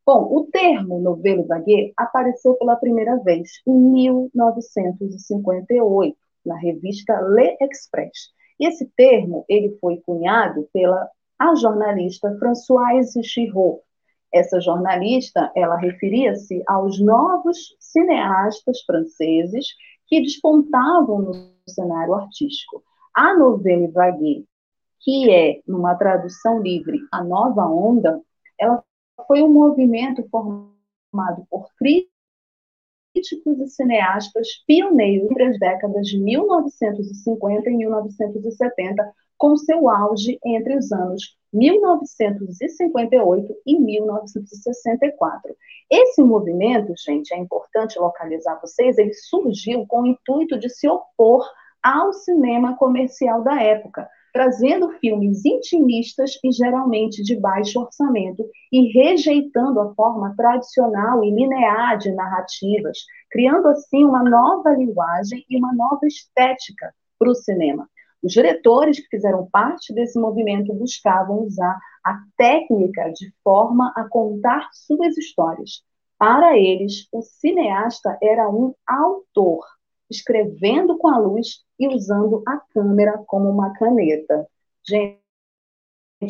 [0.04, 8.34] Bom, o termo Nouvelle Vague apareceu pela primeira vez em 1958, na revista Le Express.
[8.60, 13.80] E esse termo ele foi cunhado pela a jornalista Françoise Chirot.
[14.30, 19.68] Essa jornalista, ela referia-se aos novos cineastas franceses
[20.06, 21.32] que despontavam no
[21.66, 22.84] cenário artístico.
[23.14, 24.44] A Nouvelle Vague
[25.00, 28.20] que é, numa tradução livre, a nova onda,
[28.58, 28.82] ela
[29.26, 32.10] foi um movimento formado por críticos
[33.60, 40.92] e cineastas pioneiros entre as décadas de 1950 e 1970, com seu auge entre os
[40.92, 45.56] anos 1958 e 1964.
[45.90, 51.48] Esse movimento, gente, é importante localizar vocês, ele surgiu com o intuito de se opor
[51.82, 54.06] ao cinema comercial da época,
[54.36, 61.96] trazendo filmes intimistas e geralmente de baixo orçamento e rejeitando a forma tradicional e linear
[61.96, 62.98] de narrativas,
[63.30, 67.88] criando assim uma nova linguagem e uma nova estética para o cinema.
[68.22, 74.68] Os diretores que fizeram parte desse movimento buscavam usar a técnica de forma a contar
[74.70, 75.82] suas histórias.
[76.18, 79.64] Para eles, o cineasta era um autor,
[80.10, 84.46] escrevendo com a luz e usando a câmera como uma caneta.
[84.88, 85.20] Gente,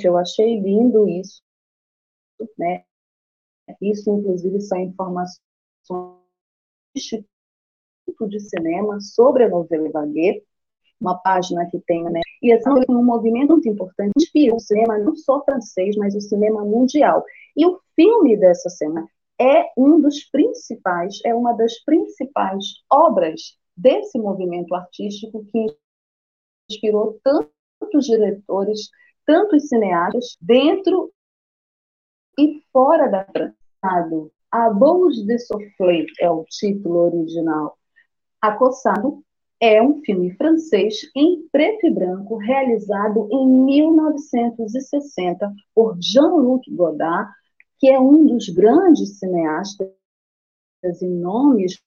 [0.05, 1.43] eu achei lindo isso,
[2.59, 2.85] né?
[3.81, 5.41] Isso, inclusive, são informações
[5.89, 6.19] do
[6.95, 10.43] Instituto de Cinema sobre a novela Vaguet,
[11.01, 12.21] uma página que tem, né?
[12.43, 16.21] E esse é um movimento muito importante, inspirou o cinema não só francês, mas o
[16.21, 17.25] cinema mundial.
[17.57, 19.07] E o filme dessa semana
[19.39, 25.67] é um dos principais, é uma das principais obras desse movimento artístico que
[26.71, 28.89] inspirou tantos diretores,
[29.25, 31.12] tantos cineastas, dentro
[32.39, 33.57] e fora da França.
[34.51, 37.79] A Bouche de Soufflé é o título original.
[38.41, 39.23] Acossado
[39.61, 47.31] é um filme francês em preto e branco, realizado em 1960 por Jean-Luc Godard,
[47.79, 49.91] que é um dos grandes cineastas
[51.01, 51.81] e nomes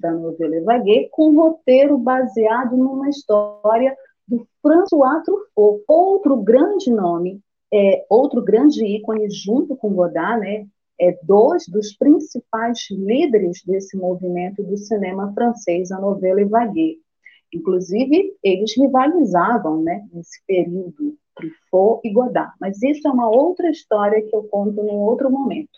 [0.00, 3.96] da novela Vaguet, com roteiro baseado numa história
[4.26, 7.40] do François Truffaut, outro grande nome,
[7.72, 10.66] é, outro grande ícone junto com Godard, né,
[11.00, 16.98] é, dois dos principais líderes desse movimento do cinema francês, a novela Vaguet.
[17.54, 22.52] Inclusive, eles rivalizavam né, nesse período, Truffaut e Godard.
[22.60, 25.77] Mas isso é uma outra história que eu conto num outro momento.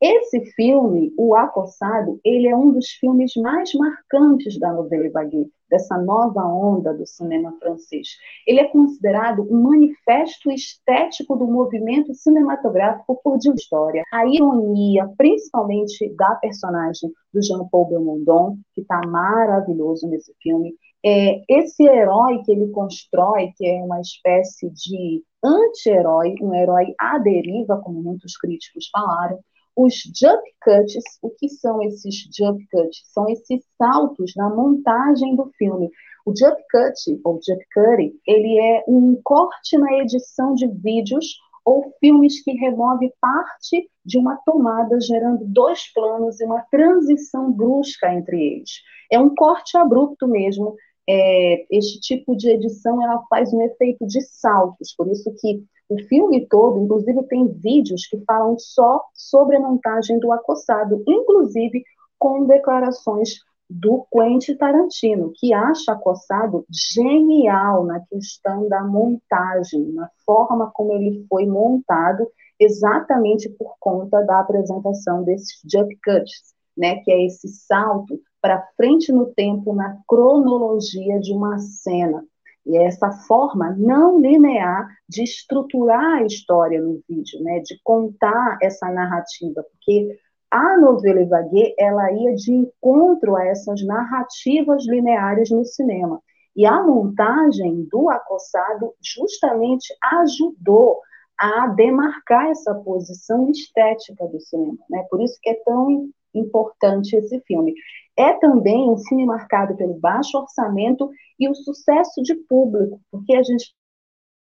[0.00, 5.98] Esse filme, O Acossado, ele é um dos filmes mais marcantes da novela Vague, dessa
[5.98, 8.08] nova onda do cinema francês.
[8.46, 14.02] Ele é considerado um manifesto estético do movimento cinematográfico por de história.
[14.10, 20.74] A ironia, principalmente da personagem do Jean-Paul Belmondo, que está maravilhoso nesse filme,
[21.04, 27.18] é esse herói que ele constrói, que é uma espécie de anti-herói, um herói à
[27.18, 29.38] deriva, como muitos críticos falaram,
[29.76, 33.02] os jump cuts, o que são esses jump cuts?
[33.12, 35.90] São esses saltos na montagem do filme.
[36.26, 41.26] O jump cut, ou jump cut, ele é um corte na edição de vídeos
[41.64, 48.12] ou filmes que remove parte de uma tomada, gerando dois planos e uma transição brusca
[48.12, 48.70] entre eles.
[49.10, 50.74] É um corte abrupto mesmo.
[51.08, 55.98] É, este tipo de edição ela faz um efeito de saltos, por isso que O
[56.04, 61.82] filme todo, inclusive, tem vídeos que falam só sobre a montagem do acossado, inclusive
[62.16, 70.70] com declarações do Quentin Tarantino, que acha acossado genial na questão da montagem, na forma
[70.72, 72.24] como ele foi montado,
[72.58, 79.10] exatamente por conta da apresentação desses jump cuts, né, que é esse salto para frente
[79.10, 82.24] no tempo na cronologia de uma cena.
[82.66, 88.90] E essa forma não linear de estruturar a história no vídeo, né, de contar essa
[88.90, 90.18] narrativa, porque
[90.50, 96.20] a novela Vague, ela ia de encontro a essas narrativas lineares no cinema.
[96.56, 101.00] E a montagem do Acossado justamente ajudou
[101.38, 105.06] a demarcar essa posição estética do cinema, né?
[105.08, 107.72] Por isso que é tão importante esse filme.
[108.16, 113.42] É também um filme marcado pelo baixo orçamento e o sucesso de público, porque a
[113.42, 113.72] gente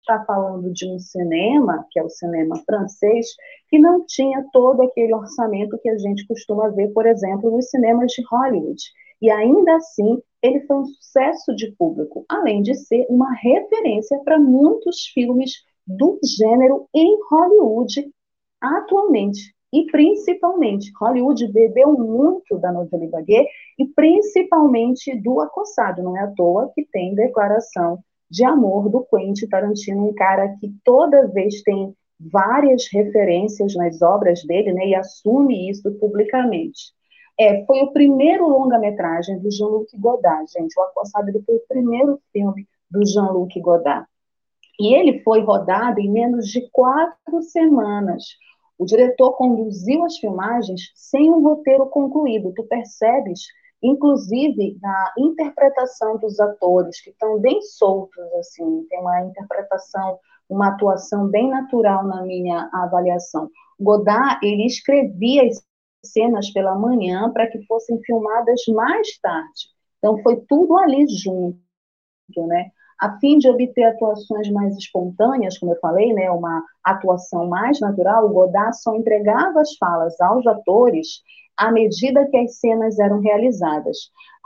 [0.00, 3.26] está falando de um cinema, que é o cinema francês,
[3.68, 8.10] que não tinha todo aquele orçamento que a gente costuma ver, por exemplo, nos cinemas
[8.12, 8.82] de Hollywood.
[9.20, 14.38] E ainda assim, ele foi um sucesso de público, além de ser uma referência para
[14.38, 15.52] muitos filmes
[15.86, 18.10] do gênero em Hollywood
[18.60, 19.54] atualmente.
[19.72, 23.46] E principalmente, Hollywood bebeu muito da novela Baguet
[23.78, 26.02] e principalmente do Acossado.
[26.02, 27.98] Não é à toa que tem declaração
[28.30, 34.42] de amor do Quentin Tarantino, um cara que toda vez tem várias referências nas obras
[34.44, 36.92] dele, né, e assume isso publicamente.
[37.40, 40.78] É, foi o primeiro longa-metragem do Jean-Luc Godard, gente.
[40.78, 44.06] O Acossado ele foi o primeiro filme do Jean-Luc Godard.
[44.80, 48.24] E ele foi rodado em menos de quatro semanas.
[48.78, 52.52] O diretor conduziu as filmagens sem um roteiro concluído.
[52.54, 53.40] Tu percebes
[53.82, 60.18] inclusive na interpretação dos atores, que estão bem soltos, assim, tem uma interpretação,
[60.48, 63.50] uma atuação bem natural na minha avaliação.
[63.78, 65.62] Godard, ele escrevia as
[66.04, 69.68] cenas pela manhã para que fossem filmadas mais tarde.
[69.98, 71.58] Então, foi tudo ali junto,
[72.46, 72.70] né?
[73.00, 78.28] A fim de obter atuações mais espontâneas, como eu falei, né, uma atuação mais natural,
[78.28, 81.22] Godard só entregava as falas aos atores
[81.56, 83.96] à medida que as cenas eram realizadas.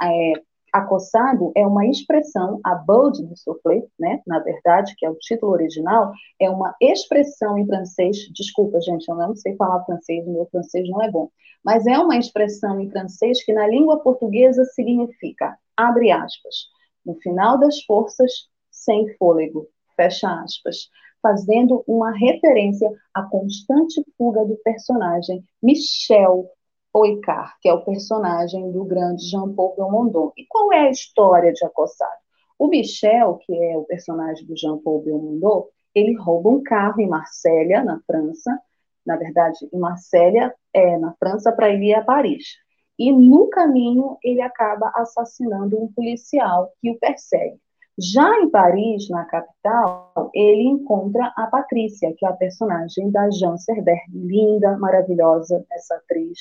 [0.02, 0.32] É,
[0.72, 5.52] acossado é uma expressão, a bold de soufflé, né, na verdade, que é o título
[5.52, 10.88] original, é uma expressão em francês, desculpa, gente, eu não sei falar francês, meu francês
[10.88, 11.28] não é bom,
[11.62, 16.70] mas é uma expressão em francês que na língua portuguesa significa, abre aspas,
[17.04, 20.88] no final das forças, sem fôlego, fecha aspas,
[21.22, 26.48] fazendo uma referência à constante fuga do personagem Michel
[26.92, 30.32] Oicar, que é o personagem do grande Jean-Paul Belmondo.
[30.36, 32.10] E qual é a história de Acossado?
[32.58, 37.82] O Michel, que é o personagem do Jean-Paul Belmondo, ele rouba um carro em Marsella,
[37.82, 38.58] na França,
[39.06, 42.56] na verdade, em Marsella, é, na França, para ir a Paris.
[42.98, 47.58] E no caminho ele acaba assassinando um policial que o persegue.
[47.98, 53.56] Já em Paris, na capital, ele encontra a Patrícia, que é a personagem da Jean
[53.58, 56.38] Serberg, linda, maravilhosa, essa atriz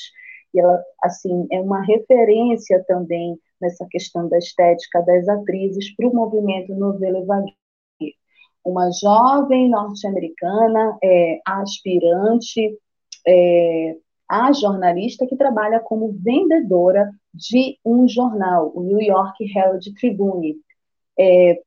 [0.54, 6.14] e ela, assim, é uma referência também nessa questão da estética das atrizes para o
[6.14, 7.54] movimento novela vague.
[8.64, 12.78] Uma jovem norte-americana, é, aspirante,
[13.28, 13.95] é,
[14.32, 20.56] a jornalista que trabalha como vendedora de um jornal, o New York Herald Tribune.
[21.20, 21.62] É,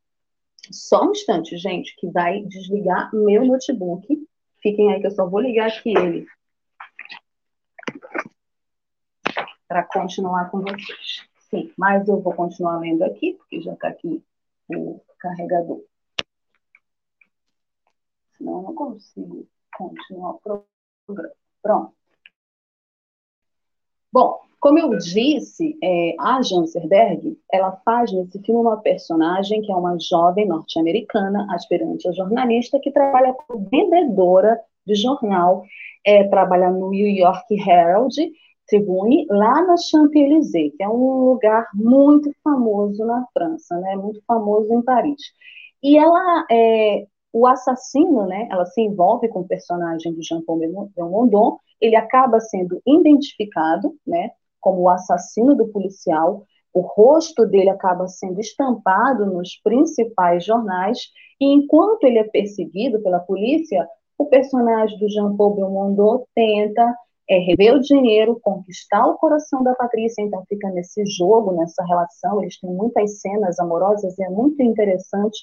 [0.73, 4.27] só um instante, gente, que vai desligar meu notebook.
[4.63, 6.27] Fiquem aí que eu só vou ligar aqui ele.
[9.69, 11.29] para continuar com vocês.
[11.51, 14.25] Sim, mas eu vou continuar lendo aqui, porque já está aqui
[14.69, 15.83] o carregador.
[18.39, 19.47] Senão eu não consigo
[19.77, 20.41] continuar o
[21.07, 21.35] programa.
[21.61, 22.04] Pronto.
[24.15, 29.75] Bom, como eu disse, é, a Janserberg, ela faz nesse filme uma personagem que é
[29.75, 35.65] uma jovem norte-americana, aspirante a jornalista, que trabalha como vendedora de jornal,
[36.07, 38.15] é, trabalha no New York Herald,
[38.69, 44.73] Tribune, lá na Champs-Élysées, que é um lugar muito famoso na França, né, muito famoso
[44.73, 45.21] em Paris.
[45.83, 50.61] E ela, é, o assassino, né, ela se envolve com o personagem de Jean-Paul
[50.95, 58.09] Belmondo, ele acaba sendo identificado, né, como o assassino do policial, o rosto dele acaba
[58.09, 60.99] sendo estampado nos principais jornais,
[61.41, 63.87] e enquanto ele é perseguido pela polícia,
[64.19, 66.95] o personagem do Jean-Paul Belmondo tenta
[67.29, 72.43] é rever o dinheiro, conquistar o coração da Patrícia, então fica nesse jogo, nessa relação,
[72.43, 75.39] eles têm muitas cenas amorosas e é muito interessante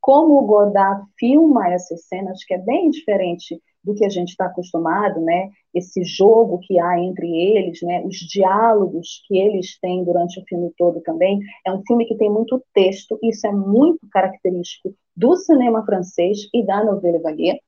[0.00, 4.46] como o Godard filma essas cenas, que é bem diferente do que a gente está
[4.46, 5.50] acostumado, né?
[5.74, 8.02] Esse jogo que há entre eles, né?
[8.04, 11.38] Os diálogos que eles têm durante o filme todo também.
[11.66, 16.64] É um filme que tem muito texto, isso é muito característico do cinema francês e
[16.64, 17.60] da novela vague.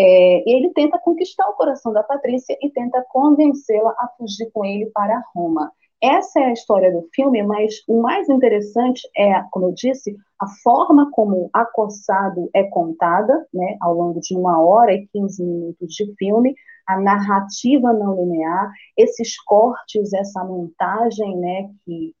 [0.00, 4.86] É, ele tenta conquistar o coração da Patrícia e tenta convencê-la a fugir com ele
[4.94, 5.72] para Roma.
[6.00, 10.46] Essa é a história do filme, mas o mais interessante é, como eu disse, a
[10.62, 16.14] forma como Acossado é contada, né, ao longo de uma hora e 15 minutos de
[16.16, 16.54] filme,
[16.86, 22.14] a narrativa não linear, esses cortes, essa montagem, né, que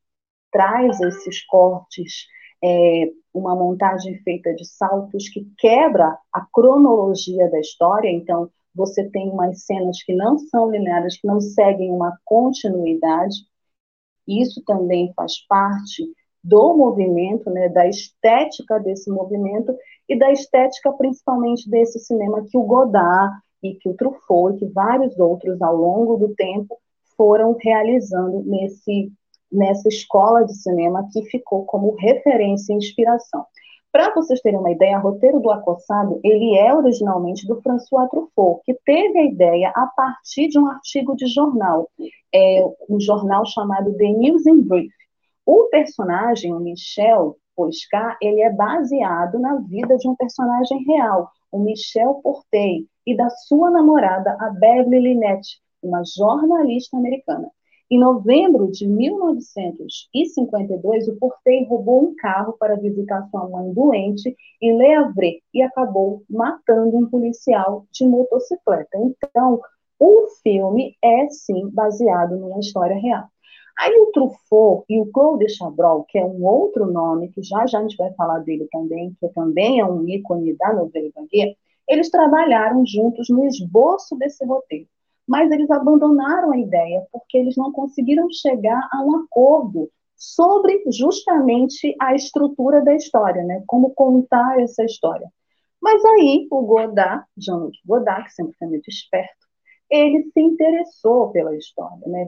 [0.50, 2.26] traz esses cortes,
[2.62, 9.30] é, uma montagem feita de saltos que quebra a cronologia da história, então você tem
[9.30, 13.36] umas cenas que não são lineares, que não seguem uma continuidade,
[14.28, 16.04] isso também faz parte
[16.42, 19.74] do movimento, né, da estética desse movimento
[20.08, 24.72] e da estética principalmente desse cinema que o Godard e que o Truffaut e que
[24.72, 26.78] vários outros ao longo do tempo
[27.16, 29.12] foram realizando nesse
[29.50, 33.46] nessa escola de cinema que ficou como referência e inspiração.
[33.90, 38.60] Para vocês terem uma ideia, o roteiro do Acossado, ele é originalmente do François Truffaut,
[38.64, 41.88] que teve a ideia a partir de um artigo de jornal,
[42.34, 44.92] é, um jornal chamado The News in Brief.
[45.46, 51.58] O personagem, o Michel Poscar, ele é baseado na vida de um personagem real, o
[51.58, 57.50] Michel Portey, e da sua namorada, a Beverly Lynette, uma jornalista americana.
[57.90, 64.76] Em novembro de 1952, o Portei roubou um carro para visitar sua mãe doente em
[64.76, 68.98] Le Havre e acabou matando um policial de motocicleta.
[68.98, 69.58] Então,
[69.98, 73.26] o filme é sim baseado numa história real.
[73.78, 77.78] Aí o Truffaut e o Claude Chabrol, que é um outro nome, que já já
[77.78, 81.56] a gente vai falar dele também, que também é um ícone da novela Vague,
[81.88, 84.88] eles trabalharam juntos no esboço desse roteiro
[85.28, 91.94] mas eles abandonaram a ideia porque eles não conseguiram chegar a um acordo sobre justamente
[92.00, 93.62] a estrutura da história, né?
[93.66, 95.30] Como contar essa história.
[95.80, 99.46] Mas aí o Godard, Jean-Luc Godard, que sempre foi muito esperto,
[99.90, 102.26] ele se interessou pela história, né?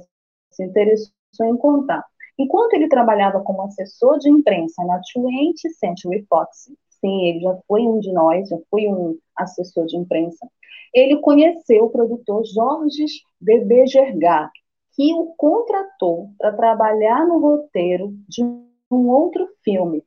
[0.51, 2.05] Se interessou em contar.
[2.39, 7.83] Enquanto ele trabalhava como assessor de imprensa na 20th Century Fox, sim, ele já foi
[7.83, 10.49] um de nós, já foi um assessor de imprensa,
[10.95, 14.51] ele conheceu o produtor Jorges de Bejergat,
[14.93, 20.03] que o contratou para trabalhar no roteiro de um outro filme.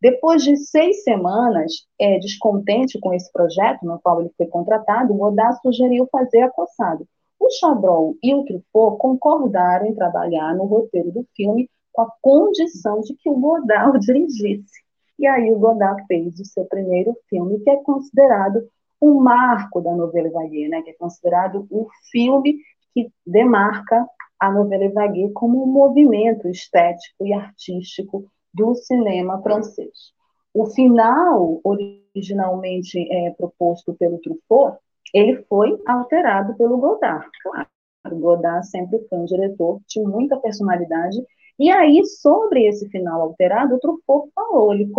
[0.00, 5.58] Depois de seis semanas, é, descontente com esse projeto no qual ele foi contratado, Godard
[5.62, 7.06] sugeriu fazer Acossado.
[7.40, 13.00] O Chabrol e o Truffaut concordaram em trabalhar no roteiro do filme com a condição
[13.00, 14.84] de que o Godard o dirigisse.
[15.18, 18.68] E aí o Godard fez o seu primeiro filme, que é considerado
[19.00, 22.58] o marco da novela vague, né, que é considerado o filme
[22.92, 24.06] que demarca
[24.38, 30.12] a novela vague como um movimento estético e artístico do cinema francês.
[30.54, 34.78] O final, originalmente é, proposto pelo Truffaut,
[35.12, 37.68] ele foi alterado pelo Godard, claro.
[38.12, 41.18] Godard sempre foi um diretor de muita personalidade.
[41.58, 44.90] E aí, sobre esse final alterado, o Truffaut falou, ele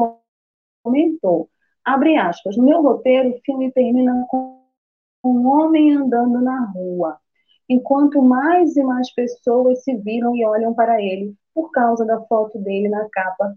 [0.83, 1.49] comentou,
[1.87, 2.57] Abre aspas.
[2.57, 4.61] No meu roteiro, o filme termina com
[5.23, 7.17] um homem andando na rua,
[7.69, 12.57] enquanto mais e mais pessoas se viram e olham para ele por causa da foto
[12.59, 13.55] dele na capa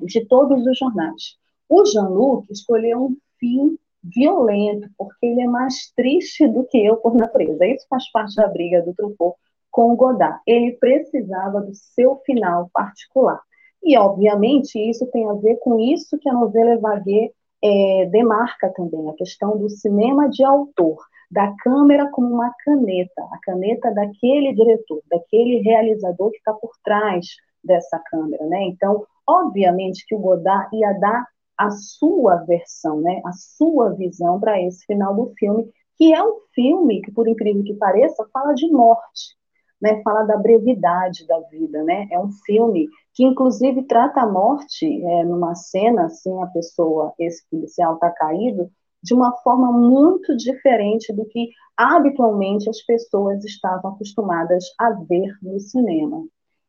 [0.00, 1.36] de todos os jornais.
[1.68, 7.14] O Jean-Luc escolheu um fim violento, porque ele é mais triste do que eu por
[7.14, 7.66] natureza.
[7.66, 9.36] Isso faz parte da briga do Truffaut
[9.70, 10.40] com o Godard.
[10.46, 13.40] Ele precisava do seu final particular.
[13.82, 17.32] E, obviamente, isso tem a ver com isso que a novela Vague
[17.62, 20.98] é, demarca também a questão do cinema de autor,
[21.32, 27.26] da câmera como uma caneta, a caneta daquele diretor, daquele realizador que está por trás
[27.64, 28.64] dessa câmera, né?
[28.64, 31.26] Então, obviamente que o Godard ia dar
[31.56, 36.40] a sua versão, né, a sua visão para esse final do filme, que é um
[36.54, 39.36] filme que, por incrível que pareça, fala de morte,
[39.80, 42.08] né, fala da brevidade da vida, né?
[42.10, 47.42] É um filme que inclusive trata a morte é, numa cena, assim, a pessoa, esse
[47.50, 48.70] policial está caído,
[49.02, 55.58] de uma forma muito diferente do que habitualmente as pessoas estavam acostumadas a ver no
[55.58, 56.24] cinema.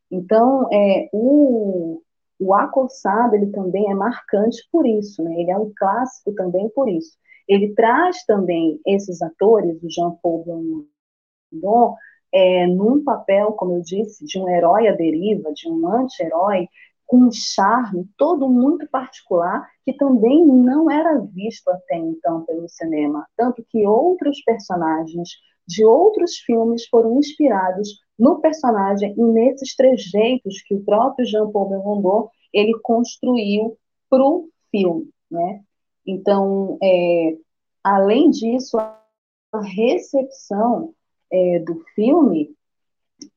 [0.10, 2.02] Então, é, o,
[2.40, 5.40] o Acossado, ele também é marcante por isso, né?
[5.40, 7.18] ele é um clássico também por isso.
[7.48, 11.96] Ele traz também esses atores, o Jean-Paul Belmondo,
[12.32, 16.68] é, num papel, como eu disse, de um herói à deriva, de um anti-herói,
[17.06, 23.28] com um charme todo muito particular que também não era visto até então pelo cinema,
[23.38, 25.30] tanto que outros personagens
[25.68, 32.30] de outros filmes foram inspirados no personagem e nesses trejeitos que o próprio Jean-Paul Belmondo
[32.54, 33.78] ele construiu
[34.10, 35.62] para o filme, né?
[36.06, 37.38] Então, é,
[37.84, 40.94] além disso, a recepção
[41.32, 42.56] é, do filme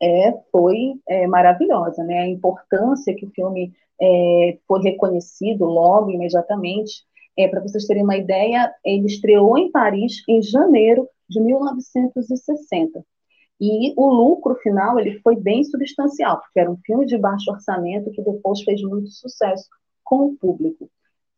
[0.03, 2.21] é, foi é, maravilhosa, né?
[2.21, 7.05] A importância que o filme é, foi reconhecido logo, imediatamente.
[7.37, 13.05] É, Para vocês terem uma ideia, ele estreou em Paris em janeiro de 1960.
[13.61, 18.11] E o lucro final ele foi bem substancial, porque era um filme de baixo orçamento
[18.11, 19.67] que depois fez muito sucesso
[20.05, 20.91] com o público.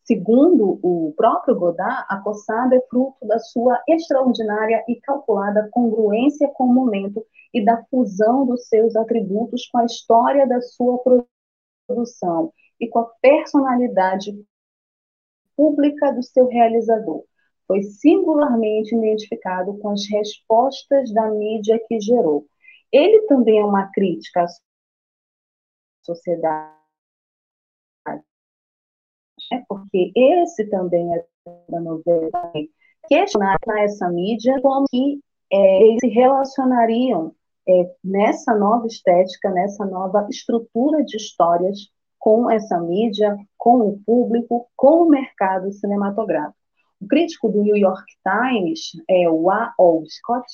[0.09, 6.65] Segundo o próprio Godard, a coçada é fruto da sua extraordinária e calculada congruência com
[6.65, 10.99] o momento e da fusão dos seus atributos com a história da sua
[11.87, 14.33] produção e com a personalidade
[15.55, 17.25] pública do seu realizador.
[17.67, 22.47] Foi singularmente identificado com as respostas da mídia que gerou.
[22.91, 24.47] Ele também é uma crítica à
[26.03, 26.78] sociedade
[29.91, 31.25] porque esse também é
[31.69, 32.31] da novela,
[33.09, 35.19] questionar essa mídia como que
[35.51, 37.33] é, eles se relacionariam
[37.67, 44.69] é, nessa nova estética, nessa nova estrutura de histórias com essa mídia, com o público,
[44.77, 46.57] com o mercado cinematográfico.
[47.01, 49.73] O crítico do New York Times, é, o A.
[49.79, 50.05] O.
[50.07, 50.47] Scott,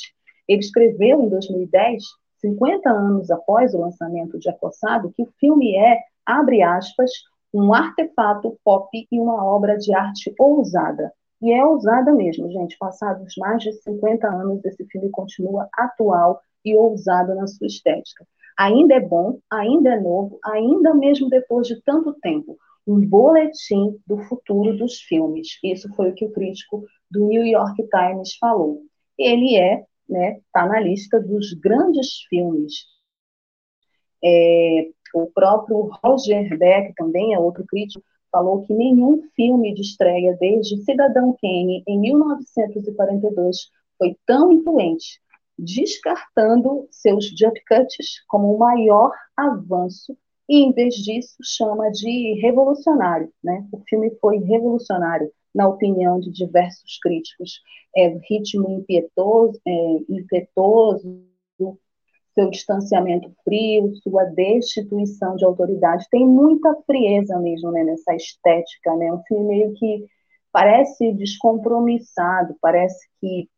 [0.47, 2.03] ele escreveu em 2010,
[2.41, 7.11] 50 anos após o lançamento de Acossado, que o filme é, abre aspas,
[7.55, 11.13] um artefato pop e uma obra de arte ousada.
[11.41, 12.77] E é ousada mesmo, gente.
[12.77, 18.27] Passados mais de 50 anos, esse filme continua atual e ousado na sua estética.
[18.59, 22.57] Ainda é bom, ainda é novo, ainda mesmo depois de tanto tempo.
[22.87, 25.59] Um boletim do futuro dos filmes.
[25.63, 28.83] Isso foi o que o crítico do New York Times falou.
[29.17, 32.95] Ele é, né, está na lista dos grandes filmes
[34.25, 40.37] é, o próprio Roger Beck, também é outro crítico, falou que nenhum filme de estreia
[40.41, 45.21] desde Cidadão Kane, em 1942, foi tão influente,
[45.57, 50.17] descartando seus jump cuts como o maior avanço
[50.49, 53.33] e, em vez disso, chama de revolucionário.
[53.43, 53.65] Né?
[53.73, 57.61] O filme foi revolucionário, na opinião de diversos críticos.
[57.97, 61.23] É, ritmo impetuoso, é, impetuoso
[62.35, 66.07] seu distanciamento frio, sua destituição de autoridade.
[66.11, 69.12] Tem muita frieza mesmo né, nessa estética, né?
[69.12, 70.07] Um filme meio que
[70.53, 73.49] parece descompromissado, parece que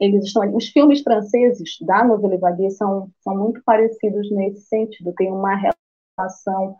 [0.00, 5.30] eles estão os filmes franceses da Nouvelle Vague são, são muito parecidos nesse sentido, tem
[5.32, 5.54] uma
[6.16, 6.76] relação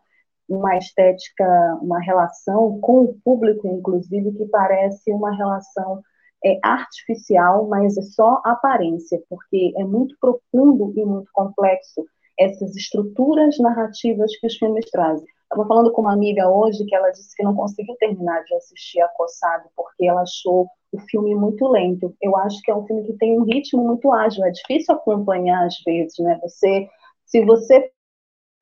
[0.50, 6.02] uma estética, uma relação com o público, inclusive, que parece uma relação
[6.44, 12.04] é artificial, mas é só aparência, porque é muito profundo e muito complexo
[12.38, 15.26] essas estruturas narrativas que os filmes trazem.
[15.42, 19.00] Estava falando com uma amiga hoje que ela disse que não conseguiu terminar de assistir
[19.00, 22.14] Acossado porque ela achou o filme muito lento.
[22.22, 25.66] Eu acho que é um filme que tem um ritmo muito ágil, é difícil acompanhar
[25.66, 26.38] às vezes, né?
[26.42, 26.88] Você,
[27.26, 27.90] se você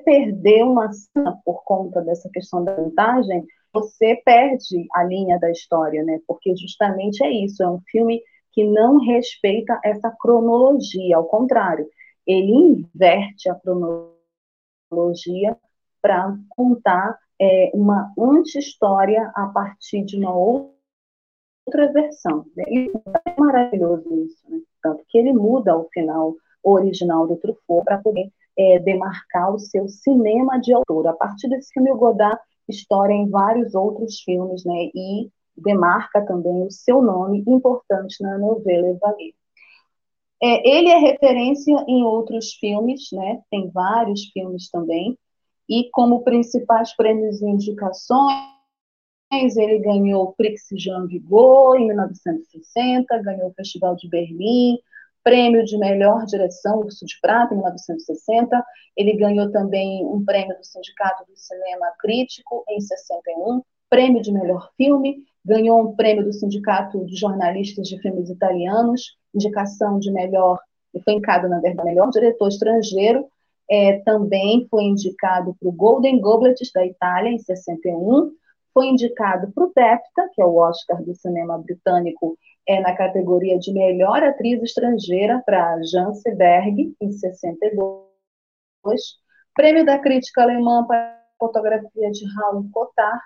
[0.05, 3.45] perder uma cena por conta dessa questão da montagem,
[3.81, 6.20] você perde a linha da história, né?
[6.26, 8.22] Porque justamente é isso, é um filme
[8.53, 11.89] que não respeita essa cronologia, ao contrário,
[12.26, 15.57] ele inverte a cronologia
[16.03, 22.45] para contar é, uma anti-história a partir de uma outra versão.
[22.57, 22.64] Né?
[22.68, 22.93] E
[23.26, 24.61] é maravilhoso isso, né?
[24.83, 29.89] Tanto que ele muda o final original do Truffaut para poder é, demarcar o seu
[29.89, 31.07] cinema de autor.
[31.07, 34.90] A partir desse filme, o Godard história em vários outros filmes, né?
[34.94, 39.34] E demarca também o seu nome importante na novela Evangelho.
[40.40, 43.40] É, ele é referência em outros filmes, né?
[43.50, 45.18] Tem vários filmes também.
[45.68, 48.46] E como principais prêmios e indicações,
[49.56, 54.78] ele ganhou o Prix Jean Vigo em 1960, ganhou o Festival de Berlim,
[55.22, 58.64] prêmio de melhor direção, Urso de Prata, em 1960.
[58.96, 63.62] Ele ganhou também um prêmio do Sindicato do Cinema Crítico, em 61.
[63.90, 65.18] Prêmio de melhor filme.
[65.44, 70.58] Ganhou um prêmio do Sindicato de Jornalistas de Filmes Italianos, indicação de melhor,
[71.04, 73.26] foi indicado, na verdade, melhor diretor estrangeiro.
[73.70, 78.32] É, também foi indicado para o Golden Goblet da Itália, em 61.
[78.72, 82.38] Foi indicado para o BAFTA, que é o Oscar do cinema britânico,
[82.68, 88.06] é na categoria de melhor atriz estrangeira para Jean Seberg, em 62.
[89.54, 93.20] Prêmio da crítica alemã para fotografia de Raul Cotard,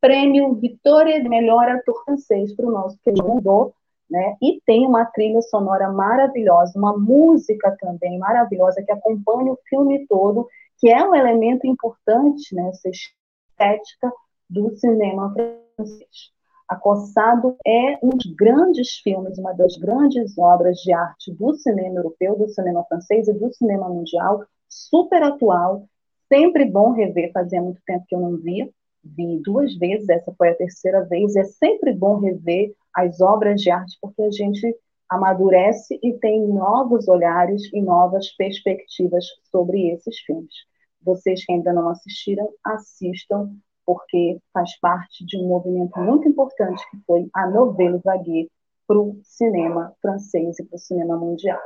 [0.00, 3.72] prêmio Vitória de Melhor Ator Francês para o nosso querido
[4.10, 4.36] né?
[4.40, 10.48] E tem uma trilha sonora maravilhosa, uma música também maravilhosa que acompanha o filme todo,
[10.78, 14.12] que é um elemento importante nessa estética
[14.48, 15.34] do cinema
[15.76, 16.35] francês.
[16.68, 22.36] Acossado é um dos grandes filmes, uma das grandes obras de arte do cinema europeu,
[22.36, 25.86] do cinema francês e do cinema mundial, super atual,
[26.28, 28.68] sempre bom rever, fazia muito tempo que eu não via,
[29.04, 33.70] vi duas vezes, essa foi a terceira vez, é sempre bom rever as obras de
[33.70, 34.74] arte, porque a gente
[35.08, 40.52] amadurece e tem novos olhares e novas perspectivas sobre esses filmes.
[41.00, 43.54] Vocês que ainda não assistiram, assistam,
[43.86, 48.50] porque faz parte de um movimento muito importante que foi a novela vague
[48.86, 51.60] para o cinema francês e para o cinema mundial.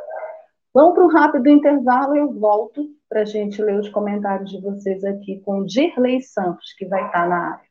[0.73, 4.61] Vamos para um rápido intervalo e eu volto para a gente ler os comentários de
[4.61, 7.70] vocês aqui com Dirley Santos, que vai estar na área.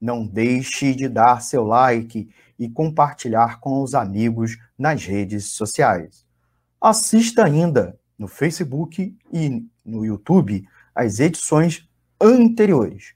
[0.00, 2.28] Não deixe de dar seu like
[2.58, 6.24] e compartilhar com os amigos nas redes sociais.
[6.80, 11.88] Assista ainda no Facebook e no YouTube as edições
[12.20, 13.14] anteriores.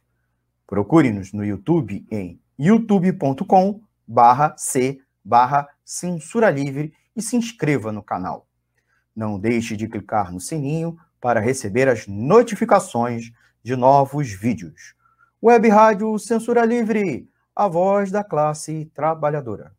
[0.67, 8.48] Procure-nos no YouTube em youtube.com barra c barra censura livre e se inscreva no canal.
[9.19, 13.33] Não deixe de clicar no sininho para receber as notificações
[13.65, 14.95] de novos vídeos.
[15.43, 19.73] Web Rádio Censura Livre, a voz da classe trabalhadora.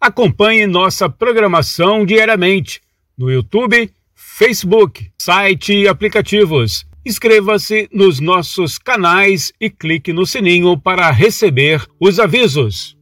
[0.00, 2.80] Acompanhe nossa programação diariamente
[3.16, 6.86] no YouTube, Facebook, site e aplicativos.
[7.04, 12.96] Inscreva-se nos nossos canais e clique no sininho para receber os avisos.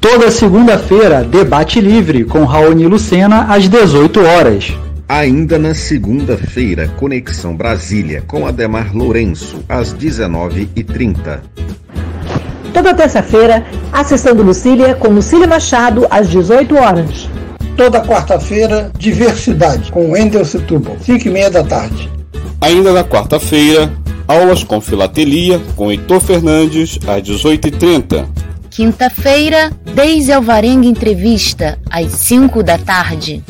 [0.00, 4.72] Toda segunda-feira, debate livre com Raoni Lucena às 18 horas.
[5.06, 11.40] Ainda na segunda-feira, Conexão Brasília com Ademar Lourenço às 19h30.
[12.72, 17.28] Toda terça-feira, a sessão do Lucília com Lucília Machado às 18 horas.
[17.76, 22.10] Toda quarta-feira, Diversidade com Wendel Setúbal, 5 e meia da tarde.
[22.58, 23.92] Ainda na quarta-feira,
[24.26, 28.49] aulas com filatelia com Heitor Fernandes às 18h30.
[28.70, 33.42] Quinta-feira, Deise Alvarenga Entrevista, às 5 da tarde.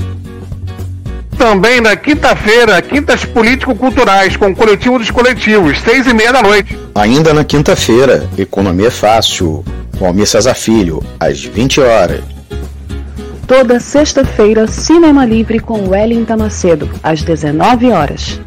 [1.37, 6.79] Também na quinta-feira, Quintas Político-Culturais, com o Coletivo dos Coletivos, seis e meia da noite.
[6.95, 9.63] Ainda na quinta-feira, Economia é Fácil,
[9.99, 12.23] com Almir Cesar Filho, às 20 horas.
[13.47, 18.41] Toda sexta-feira, Cinema Livre com Wellington Macedo, às 19 horas.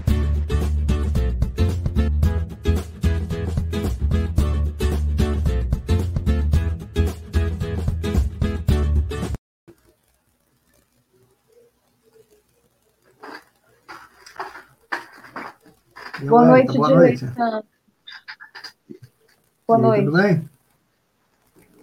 [16.27, 17.25] Boa noite, Boa noite.
[19.67, 20.05] Boa noite.
[20.05, 20.49] Tudo bem?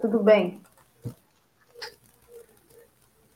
[0.00, 0.60] Tudo bem.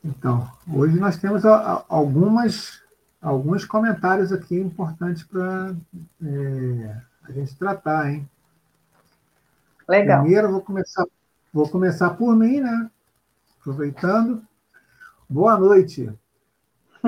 [0.03, 2.81] Então, hoje nós temos algumas,
[3.21, 5.75] alguns comentários aqui importantes para
[6.23, 8.29] é, a gente tratar, hein?
[9.87, 10.21] Legal.
[10.21, 11.05] Primeiro, vou começar,
[11.53, 12.89] vou começar por mim, né?
[13.59, 14.43] Aproveitando.
[15.29, 16.11] Boa noite.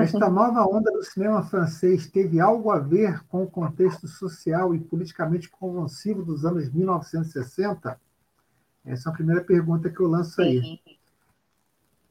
[0.00, 4.78] Esta nova onda do cinema francês teve algo a ver com o contexto social e
[4.78, 8.00] politicamente convulsivo dos anos 1960?
[8.84, 10.62] Essa é a primeira pergunta que eu lanço aí.
[10.62, 10.78] Sim.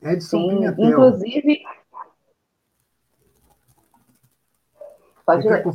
[0.02, 0.90] Edson Sim, Pimentel.
[0.90, 1.64] Inclusive.
[5.26, 5.66] Pode ler.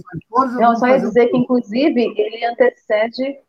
[0.60, 3.40] Não, só ia dizer que, inclusive, ele antecede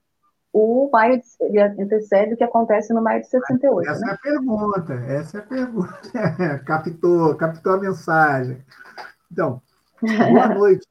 [0.54, 3.90] o maio, de, ele antecede o que acontece no maio de 68.
[3.90, 4.12] Essa né?
[4.12, 6.60] é a pergunta, essa é a pergunta.
[6.64, 8.64] captou, captou a mensagem.
[9.32, 9.60] Então,
[10.00, 10.88] boa noite.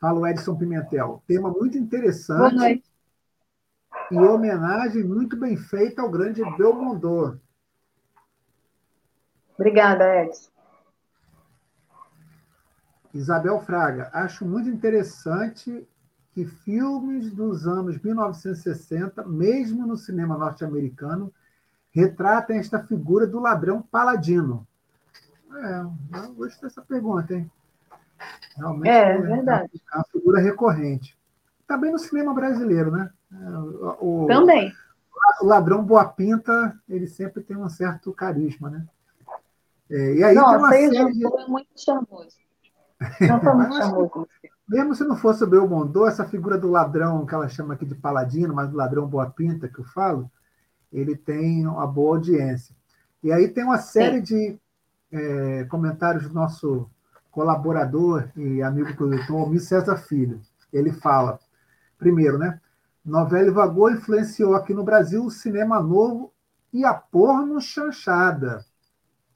[0.00, 1.20] Fala o Edson Pimentel.
[1.26, 2.38] Tema muito interessante.
[2.38, 2.84] Boa noite.
[4.12, 7.40] E homenagem muito bem feita ao grande Belmondo.
[9.58, 10.50] Obrigada, Edson.
[13.12, 15.84] Isabel Fraga, acho muito interessante
[16.38, 21.34] que filmes dos anos 1960, mesmo no cinema norte-americano,
[21.90, 24.64] retratem esta figura do ladrão paladino.
[25.52, 25.80] É,
[26.20, 27.50] eu gostei dessa pergunta, hein?
[28.56, 29.82] Realmente é, é verdade.
[29.92, 31.18] É uma figura recorrente.
[31.66, 33.10] Também no cinema brasileiro, né?
[34.00, 34.72] O, Também.
[35.42, 38.86] O ladrão Boa Pinta, ele sempre tem um certo carisma, né?
[39.90, 41.24] É, e aí Nossa, tem uma série...
[41.24, 42.36] É muito charmoso.
[43.20, 43.40] Não
[43.72, 44.28] charmoso.
[44.68, 47.94] Mesmo se não fosse o Belmondo, essa figura do ladrão, que ela chama aqui de
[47.94, 50.30] paladino, mas do ladrão boa pinta que eu falo,
[50.92, 52.74] ele tem uma boa audiência.
[53.22, 54.22] E aí tem uma série Sim.
[54.22, 54.58] de
[55.10, 56.88] é, comentários do nosso
[57.30, 60.40] colaborador e amigo produtor, Almir César Filho.
[60.72, 61.38] Ele fala,
[61.98, 62.60] primeiro, né?
[63.04, 66.32] Novela Vagou influenciou aqui no Brasil o cinema novo
[66.72, 68.64] e a porno chanchada.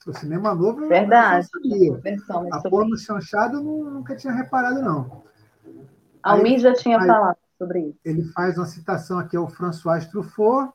[0.07, 1.49] O cinema novo Verdade.
[1.55, 5.23] eu não A porno chanchada eu nunca tinha reparado, não.
[6.23, 7.99] Almir já tinha aí, falado sobre isso.
[8.05, 10.73] Ele faz uma citação aqui ao François Truffaut.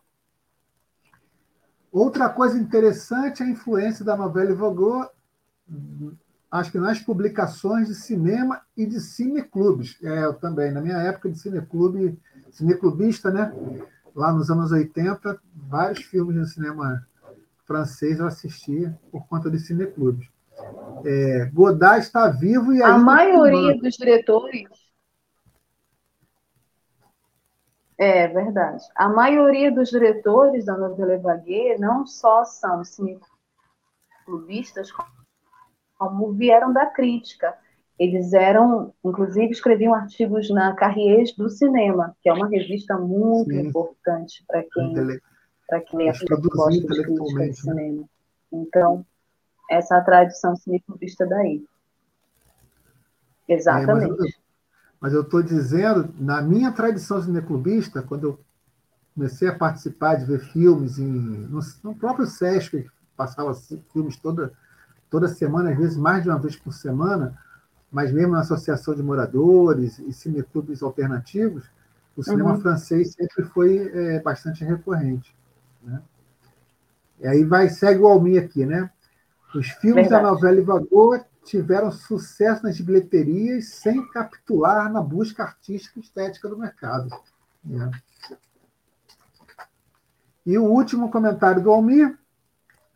[1.91, 5.09] Outra coisa interessante é a influência da novela Vogue,
[6.51, 9.97] acho que nas publicações de cinema e de cineclubes.
[10.03, 12.19] É, eu também, na minha época de cineclube,
[12.51, 13.53] cineclubista, né?
[14.15, 17.05] Lá nos anos 80, vários filmes no cinema
[17.67, 20.27] francês eu assistia por conta de cineclubes.
[21.05, 24.87] É, Godard está vivo e a maioria dos diretores
[27.97, 28.83] é verdade.
[28.95, 34.91] A maioria dos diretores da novela Vague não só são cineclubistas,
[35.97, 37.57] como vieram da crítica.
[37.97, 43.61] Eles eram, inclusive, escreviam artigos na Carriers do Cinema, que é uma revista muito Sim.
[43.61, 45.19] importante para quem
[45.67, 48.05] para quem é gosta de crítica de cinema.
[48.51, 49.05] Então,
[49.69, 51.65] essa é a tradição cinematográfica daí.
[53.47, 54.27] Exatamente.
[54.27, 54.39] É,
[54.99, 58.39] mas eu estou dizendo, na minha tradição cineclubista, quando eu
[59.13, 63.53] comecei a participar de ver filmes em, no, no próprio Sesc, que passava
[63.91, 64.53] filmes toda,
[65.09, 67.37] toda semana, às vezes mais de uma vez por semana,
[67.91, 71.69] mas mesmo na associação de moradores e cineclubes alternativos,
[72.15, 72.61] o cinema uhum.
[72.61, 75.35] francês sempre foi é, bastante recorrente.
[75.81, 76.01] Né?
[77.19, 78.89] E aí vai, segue o Almir aqui, né?
[79.55, 80.23] Os filmes Verdade.
[80.23, 86.57] da novela Ivagoa tiveram sucesso nas bilheterias sem capitular na busca artística e estética do
[86.57, 87.09] mercado.
[87.63, 87.89] Né?
[90.45, 92.17] E o último comentário do Almir,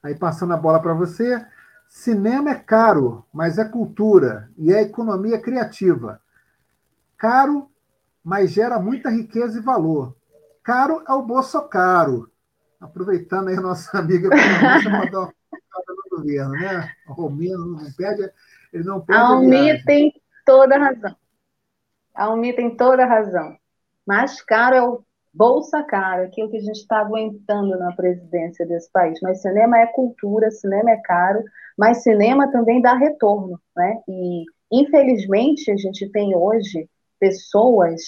[0.04, 1.46] aí passando a bola para você.
[1.88, 6.22] Cinema é caro, mas é cultura e é economia criativa.
[7.18, 7.70] Caro,
[8.24, 10.16] mas gera muita riqueza e valor.
[10.64, 12.31] Caro é o bolso caro,
[12.82, 15.32] aproveitando aí a nossa amiga para dar uma
[15.88, 16.92] no governo, né?
[17.08, 18.30] O Romino não perde,
[18.74, 19.22] ele não perde.
[19.22, 20.14] A Almir tem
[20.46, 21.16] toda a razão.
[22.16, 23.56] A Almir tem toda a razão.
[24.06, 25.04] Mais caro é o
[25.34, 29.18] bolsa cara, aquilo que a gente está aguentando na presidência desse país.
[29.22, 31.42] Mas cinema é cultura, cinema é caro,
[31.78, 34.02] mas cinema também dá retorno, né?
[34.08, 38.02] E infelizmente a gente tem hoje pessoas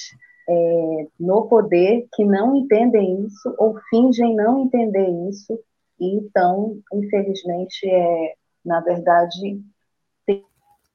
[0.48, 5.60] é, no poder que não entendem isso ou fingem não entender isso
[6.00, 8.34] e então, infelizmente, é,
[8.66, 9.62] na verdade,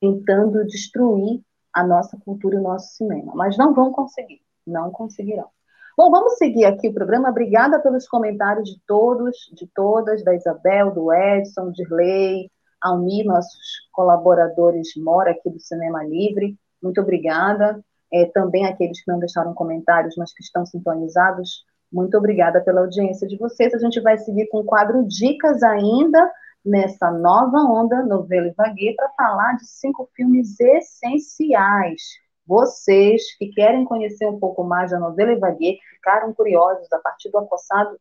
[0.01, 1.41] tentando destruir
[1.73, 3.33] a nossa cultura e o nosso cinema.
[3.35, 5.49] Mas não vão conseguir, não conseguirão.
[5.97, 7.31] Bom, vamos seguir aqui o programa.
[7.31, 13.89] Obrigada pelos comentários de todos, de todas, da Isabel, do Edson, de Lei, Almir, nossos
[13.93, 16.57] colaboradores mora aqui do Cinema Livre.
[16.81, 17.83] Muito obrigada
[18.13, 21.65] é, também aqueles que não deixaram comentários, mas que estão sintonizados.
[21.93, 23.73] Muito obrigada pela audiência de vocês.
[23.75, 26.31] A gente vai seguir com o quadro Dicas ainda
[26.65, 32.03] nessa nova onda Novela Vaguet para falar de cinco filmes essenciais.
[32.47, 37.31] Vocês que querem conhecer um pouco mais da novela Vaguet, que ficaram curiosos a partir
[37.31, 37.99] do Acossado,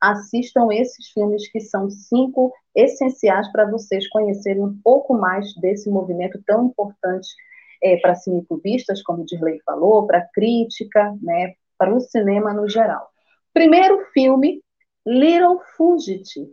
[0.00, 6.40] assistam esses filmes que são cinco essenciais para vocês conhecerem um pouco mais desse movimento
[6.46, 7.28] tão importante
[7.82, 13.08] é, para cineclubistas, como o Dirley falou, para crítica, né, para o cinema no geral.
[13.52, 14.62] Primeiro filme,
[15.06, 16.52] Little Fugitive,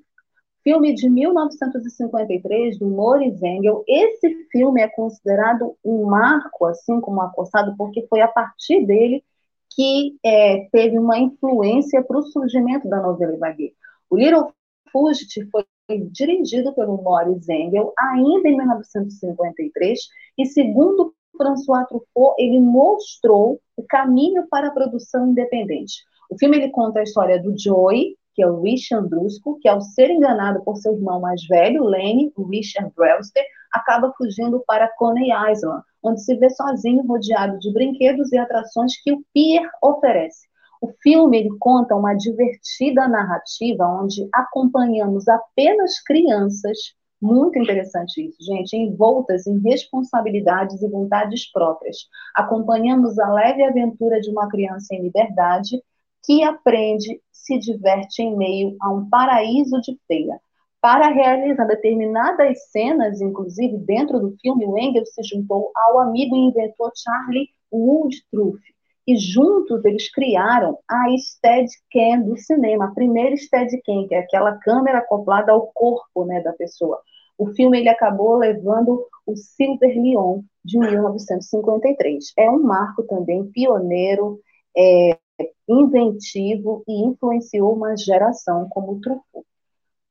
[0.63, 3.83] filme de 1953 do Maurice Engel.
[3.87, 9.23] Esse filme é considerado um marco, assim como Acossado, porque foi a partir dele
[9.69, 13.73] que é, teve uma influência para o surgimento da novela Vaguet.
[14.09, 14.51] O Little
[14.91, 15.65] Fugitive foi
[16.11, 19.99] dirigido pelo Maurice Engel ainda em 1953
[20.37, 26.03] e segundo François Truffaut, ele mostrou o caminho para a produção independente.
[26.29, 29.81] O filme ele conta a história do Joey, que é o Richard Andrusco, que ao
[29.81, 35.29] ser enganado por seu irmão mais velho, Lenny, o Richard Brewster, acaba fugindo para Coney
[35.51, 40.47] Island, onde se vê sozinho, rodeado de brinquedos e atrações que o Pier oferece.
[40.81, 46.77] O filme ele conta uma divertida narrativa onde acompanhamos apenas crianças
[47.21, 51.97] muito interessante isso, gente, envoltas em responsabilidades e vontades próprias.
[52.35, 55.81] Acompanhamos a leve aventura de uma criança em liberdade
[56.23, 60.39] que aprende, se diverte em meio a um paraíso de feira.
[60.81, 66.39] Para realizar determinadas cenas, inclusive dentro do filme, o Engel se juntou ao amigo e
[66.39, 68.61] inventor Charlie Woodruff,
[69.09, 74.99] e juntos eles criaram a Steadicam do cinema, a primeira Steadicam, que é aquela câmera
[74.99, 77.01] acoplada ao corpo né, da pessoa.
[77.39, 82.33] O filme ele acabou levando o Silver Lion de 1953.
[82.37, 84.41] É um marco também pioneiro,
[84.77, 85.17] é,
[85.65, 89.47] inventivo e influenciou uma geração como o Truffaut.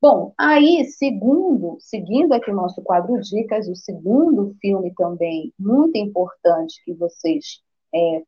[0.00, 6.82] Bom, aí, segundo, seguindo aqui o nosso quadro Dicas, o segundo filme também muito importante
[6.82, 7.60] que vocês
[7.94, 8.22] é,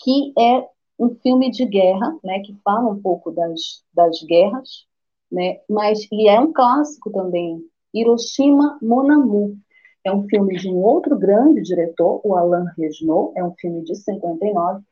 [0.01, 0.65] que é
[0.97, 4.85] um filme de guerra, né, que fala um pouco das, das guerras,
[5.31, 9.55] né, mas e é um clássico também, Hiroshima Mon Amour.
[10.03, 13.95] É um filme de um outro grande diretor, o Alain Resnaux, é um filme de
[13.95, 14.83] 59,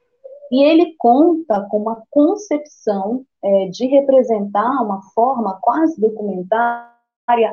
[0.52, 6.95] e ele conta com uma concepção é, de representar uma forma quase documentária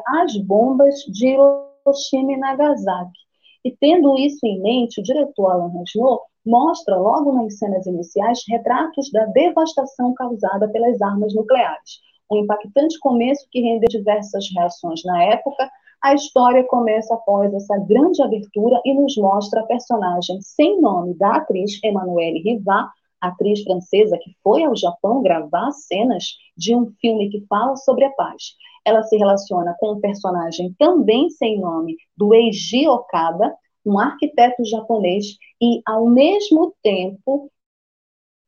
[0.07, 3.25] as bombas de Hiroshima e Nagasaki.
[3.65, 9.11] E tendo isso em mente, o diretor Alan Resnaux mostra logo nas cenas iniciais retratos
[9.11, 12.01] da devastação causada pelas armas nucleares.
[12.31, 15.71] Um impactante começo que rendeu diversas reações na época,
[16.05, 21.37] a história começa após essa grande abertura e nos mostra a personagem sem nome da
[21.37, 27.47] atriz Emmanuelle Rivat, atriz francesa que foi ao Japão gravar cenas de um filme que
[27.49, 28.53] fala sobre a paz.
[28.85, 35.39] Ela se relaciona com um personagem também sem nome do Eiji Okada, um arquiteto japonês,
[35.59, 37.51] e ao mesmo tempo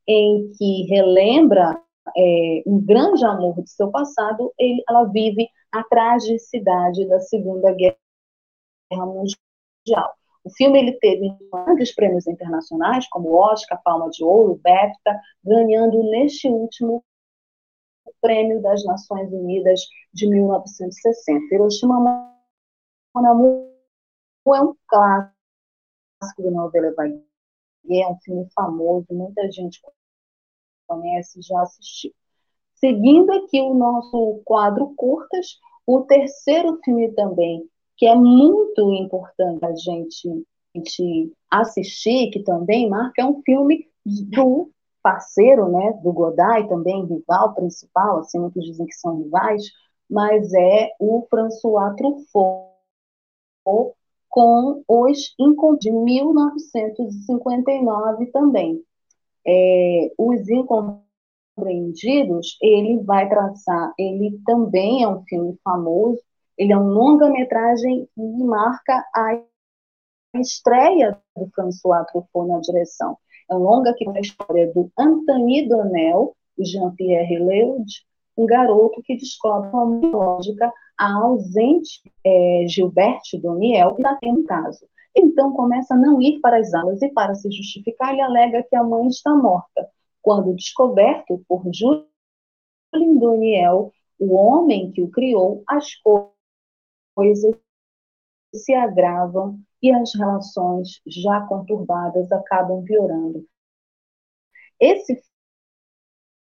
[0.06, 1.80] em que relembra
[2.16, 7.96] é, um grande amor de seu passado, ele, ela vive a tragicidade da Segunda Guerra
[9.06, 10.14] Mundial.
[10.44, 16.48] O filme ele teve grandes prêmios internacionais, como Oscar, Palma de Ouro, BAFTA, ganhando neste
[16.48, 17.04] último
[18.04, 19.80] o Prêmio das Nações Unidas
[20.14, 21.52] de 1960.
[21.52, 23.72] Hiroshima Mon Amour
[24.54, 25.32] é um clássico
[26.38, 27.20] da novela Bahia,
[27.90, 29.80] é um filme famoso, muita gente
[30.86, 32.12] conhece, já assistiu.
[32.74, 39.74] Seguindo aqui o nosso quadro curtas, o terceiro filme também, que é muito importante a
[39.74, 44.70] gente, a gente assistir, que também marca, é um filme do
[45.02, 49.64] parceiro, né, do Godard, também rival principal, assim, muitos dizem que são rivais,
[50.10, 52.66] mas é o François Truffaut
[54.28, 58.84] com Os Incompreendidos, de 1959 também.
[59.46, 61.06] É, os Incompreendidos
[61.56, 66.20] Compreendidos, ele vai traçar, ele também é um filme famoso,
[66.58, 69.40] ele é um longa-metragem e marca a
[70.38, 73.16] estreia do François Truffaut na direção.
[73.50, 77.86] É um longa que conta a história do Anthony Donnell Jean-Pierre Leud,
[78.36, 84.44] um garoto que descobre uma lógica a ausente é, Gilberte Doniel e está tendo um
[84.44, 84.86] caso.
[85.16, 88.76] Então começa a não ir para as aulas e para se justificar ele alega que
[88.76, 89.90] a mãe está morta
[90.26, 92.08] quando descoberto por Julien
[92.92, 95.86] Doniel, o homem que o criou, as
[97.14, 97.56] coisas
[98.52, 103.46] se agravam e as relações já conturbadas acabam piorando.
[104.80, 105.22] Esse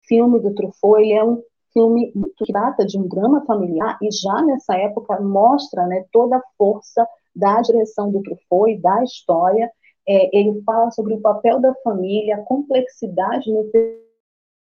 [0.03, 1.41] filme do Truffaut ele é um
[1.73, 6.43] filme que trata de um drama familiar e já nessa época mostra né, toda a
[6.55, 9.69] força da direção do Truffaut e da história.
[10.07, 13.69] É, ele fala sobre o papel da família, a complexidade no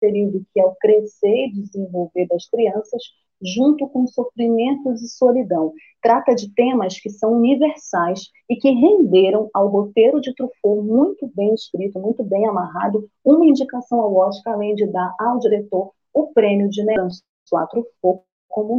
[0.00, 3.02] período que é o crescer e desenvolver das crianças,
[3.42, 5.72] junto com sofrimentos e solidão.
[6.02, 11.54] Trata de temas que são universais e que renderam ao roteiro de Truffaut muito bem
[11.54, 16.68] escrito, muito bem amarrado, uma indicação ao Oscar, além de dar ao diretor o prêmio
[16.68, 18.74] de François Truffaut como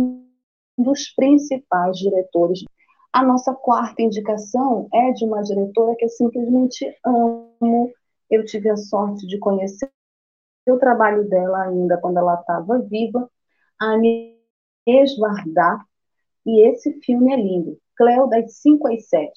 [0.78, 2.64] um dos principais diretores.
[3.14, 7.92] A nossa quarta indicação é de uma diretora que eu simplesmente amo.
[8.30, 9.92] Eu tive a sorte de conhecer
[10.70, 13.30] o trabalho dela ainda quando ela estava viva,
[13.82, 15.80] a Agnès Varda,
[16.46, 19.32] e esse filme é lindo, Cleo das 5 às 7.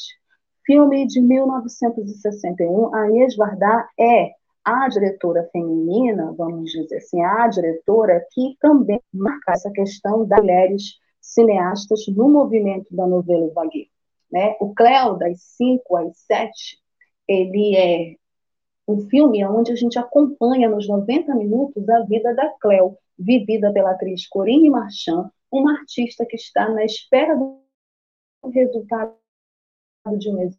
[0.64, 4.30] Filme de 1961, a Agnès Varda é
[4.64, 11.03] a diretora feminina, vamos dizer assim, a diretora que também marca essa questão das mulheres
[11.24, 13.90] cineastas no movimento da novela vague.
[14.30, 14.56] Né?
[14.60, 16.78] O Cleo, das 5 às 7,
[17.28, 18.16] ele é
[18.86, 23.92] um filme onde a gente acompanha nos 90 minutos a vida da Cleo, vivida pela
[23.92, 27.60] atriz Corinne Marchand, uma artista que está na espera do
[28.52, 29.14] resultado
[30.18, 30.50] de um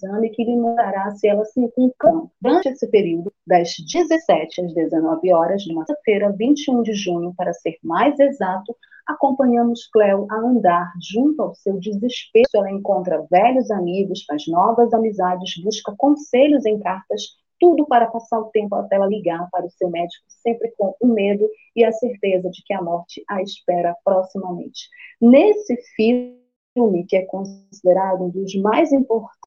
[0.00, 2.30] exame que lhe mostrará se ela se encontra.
[2.40, 7.76] Durante esse período, das 17 às 19 horas de quarta-feira, 21 de junho, para ser
[7.82, 8.74] mais exato,
[9.06, 12.46] acompanhamos Cleo a andar junto ao seu desespero.
[12.54, 18.46] Ela encontra velhos amigos, faz novas amizades, busca conselhos em cartas tudo para passar o
[18.46, 21.46] tempo até ela ligar para o seu médico, sempre com o medo
[21.76, 24.88] e a certeza de que a morte a espera proximamente.
[25.20, 29.39] Nesse filme, que é considerado um dos mais importantes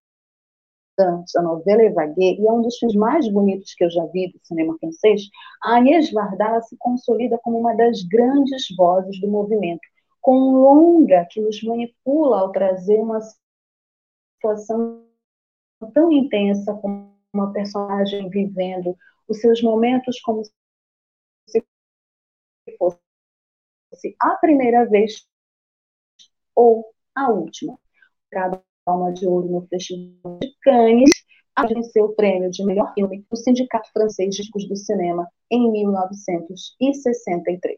[0.98, 4.40] da novela Evaguet, e é um dos filmes mais bonitos que eu já vi do
[4.44, 5.22] cinema francês,
[5.64, 9.82] a Agnès Varda se consolida como uma das grandes vozes do movimento,
[10.22, 13.20] com um longa que nos manipula ao trazer uma
[14.36, 15.04] situação
[15.94, 18.96] tão intensa como uma personagem vivendo
[19.28, 20.54] os seus momentos como se
[22.78, 23.00] fosse
[24.20, 25.28] a primeira vez
[26.56, 27.78] ou a última.
[28.32, 31.12] Cada Palma de Ouro no Festival de Cannes,
[31.68, 37.78] venceu o prêmio de melhor filme do Sindicato Francês de Discos do Cinema em 1963.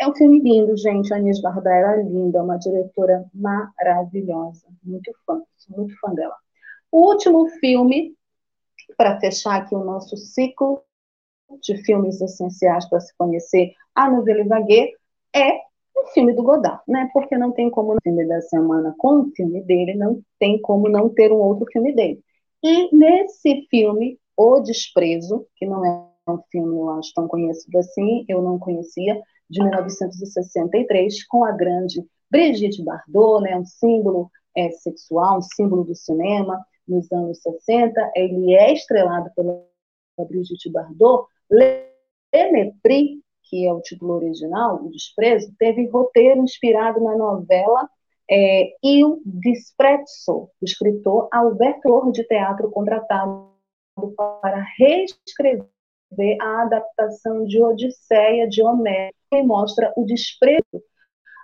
[0.00, 1.12] É um filme lindo, gente.
[1.12, 4.66] A Anis Barda era linda, uma diretora maravilhosa.
[4.82, 6.34] Muito fã, muito fã dela.
[6.90, 8.16] O último filme
[8.96, 10.82] para fechar aqui o nosso ciclo
[11.62, 14.92] de filmes essenciais para se conhecer a novela Vaguet,
[15.34, 15.60] é
[15.96, 17.08] o filme do Godard, né?
[17.12, 20.88] Porque não tem como no filme da semana com o filme dele, não tem como
[20.88, 22.20] não ter um outro filme dele.
[22.62, 28.24] E nesse filme, O Desprezo, que não é um filme, eu acho, tão conhecido assim,
[28.28, 33.56] eu não conhecia, de 1963, com a grande Brigitte Bardot, né?
[33.56, 39.62] Um símbolo é, sexual, um símbolo do cinema, nos anos 60, ele é estrelado pela
[40.28, 41.26] Brigitte Bardot.
[41.50, 41.94] Le
[42.32, 47.88] Mépris, que é o título original, O Desprezo, teve roteiro inspirado na novela
[48.30, 53.52] é, Il Disprezzo, do escritor Alberto de teatro contratado
[54.16, 55.68] para reescrever
[56.40, 60.82] a adaptação de Odisseia de Homero, que mostra o desprezo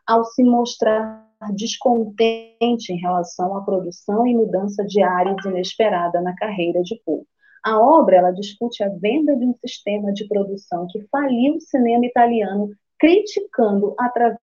[0.06, 6.82] ao se mostrar descontente em relação à produção e mudança de áreas inesperada na carreira
[6.82, 7.24] de Poe.
[7.64, 12.06] A obra ela discute a venda de um sistema de produção que faliu o cinema
[12.06, 14.38] italiano, criticando através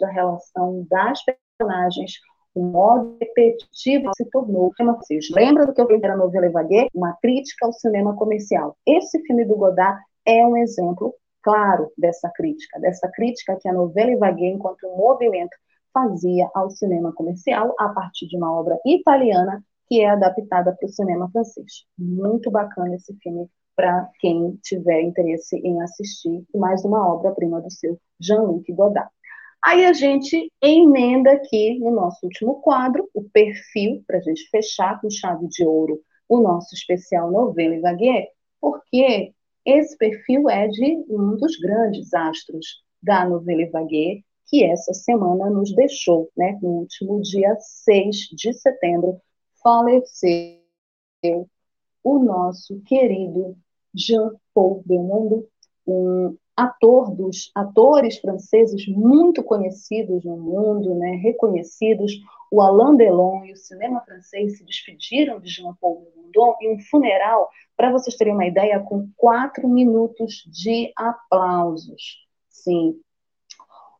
[0.00, 2.12] da relação das personagens
[2.54, 4.72] o modo repetitivo se tornou.
[4.78, 6.88] Vocês lembram do que eu falei na novela Vaguet?
[6.94, 8.76] Uma crítica ao cinema comercial.
[8.86, 14.16] Esse filme do Godard é um exemplo claro dessa crítica, dessa crítica que a novela
[14.16, 15.56] Vaguet, enquanto um movimento
[15.92, 20.88] fazia ao cinema comercial a partir de uma obra italiana que é adaptada para o
[20.88, 21.84] cinema francês.
[21.98, 27.98] Muito bacana esse filme para quem tiver interesse em assistir mais uma obra-prima do seu
[28.20, 29.10] Jean-Luc Godard.
[29.64, 35.00] Aí a gente emenda aqui no nosso último quadro o perfil, para a gente fechar
[35.00, 38.28] com chave de ouro o nosso especial novela e
[38.60, 39.32] porque
[39.64, 45.74] esse perfil é de um dos grandes astros da novela vaguet, que essa semana nos
[45.74, 46.58] deixou, né?
[46.62, 49.20] No último dia 6 de setembro,
[49.64, 50.60] faleceu
[52.04, 53.56] o nosso querido
[53.94, 55.48] Jean Jean-Paul Belmondo,
[55.86, 62.12] um ator dos atores franceses muito conhecidos no mundo, né, reconhecidos,
[62.50, 67.50] o Alain Delon e o cinema francês se despediram de Jean-Paul Belmondo em um funeral,
[67.76, 72.24] para vocês terem uma ideia, com quatro minutos de aplausos.
[72.48, 73.00] Sim,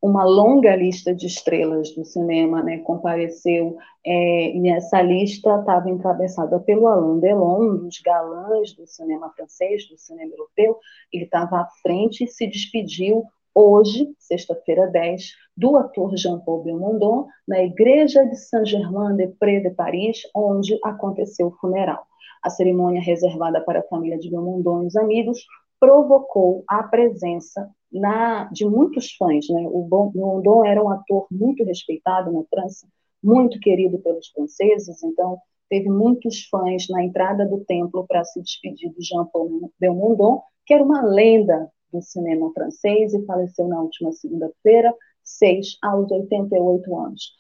[0.05, 6.60] uma longa lista de estrelas do cinema né, compareceu, é, e essa lista estava encabeçada
[6.60, 10.78] pelo Alain Delon, um dos galãs do cinema francês, do cinema europeu,
[11.10, 13.24] ele estava à frente e se despediu
[13.55, 21.47] hoje, sexta-feira 10, do ator Jean-Paul Belmondo, na igreja de Saint-Germain-des-Prés de Paris, onde aconteceu
[21.47, 22.05] o funeral.
[22.43, 25.47] A cerimônia reservada para a família de Belmondo e os amigos
[25.81, 29.47] provocou a presença na, de muitos fãs.
[29.49, 29.66] Né?
[29.71, 32.87] O Bondon era um ator muito respeitado na França,
[33.23, 35.39] muito querido pelos franceses, então
[35.71, 40.85] teve muitos fãs na entrada do templo para se despedir de Jean-Paul Belmondo, que era
[40.85, 44.93] uma lenda do cinema francês e faleceu na última segunda-feira,
[45.23, 47.33] 6 aos 88 anos.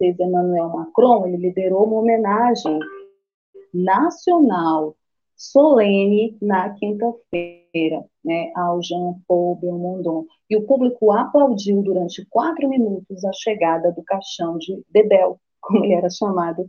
[0.00, 2.78] Emmanuel Macron ele liderou uma homenagem
[3.74, 4.96] nacional
[5.38, 10.26] solene na quinta-feira, né, ao Jean-Paul Belmondo.
[10.50, 15.94] E o público aplaudiu durante quatro minutos a chegada do caixão de Bebel, como ele
[15.94, 16.68] era chamado.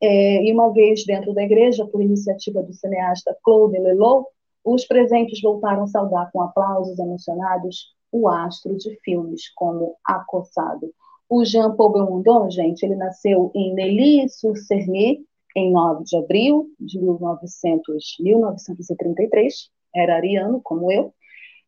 [0.00, 4.28] É, e uma vez dentro da igreja, por iniciativa do cineasta Claude Leloup,
[4.64, 10.92] os presentes voltaram a saudar com aplausos emocionados o astro de filmes como Acossado.
[11.28, 15.24] O Jean-Paul Belmondo, gente, ele nasceu em Neuilly-sur-Seine,
[15.54, 21.14] em 9 de abril de 1900, 1933, era ariano, como eu.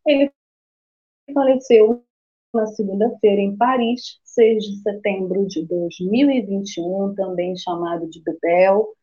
[0.06, 0.32] Ele
[1.32, 2.04] faleceu
[2.52, 8.94] na segunda-feira em Paris, 6 de setembro de 2021, também chamado de Bebel,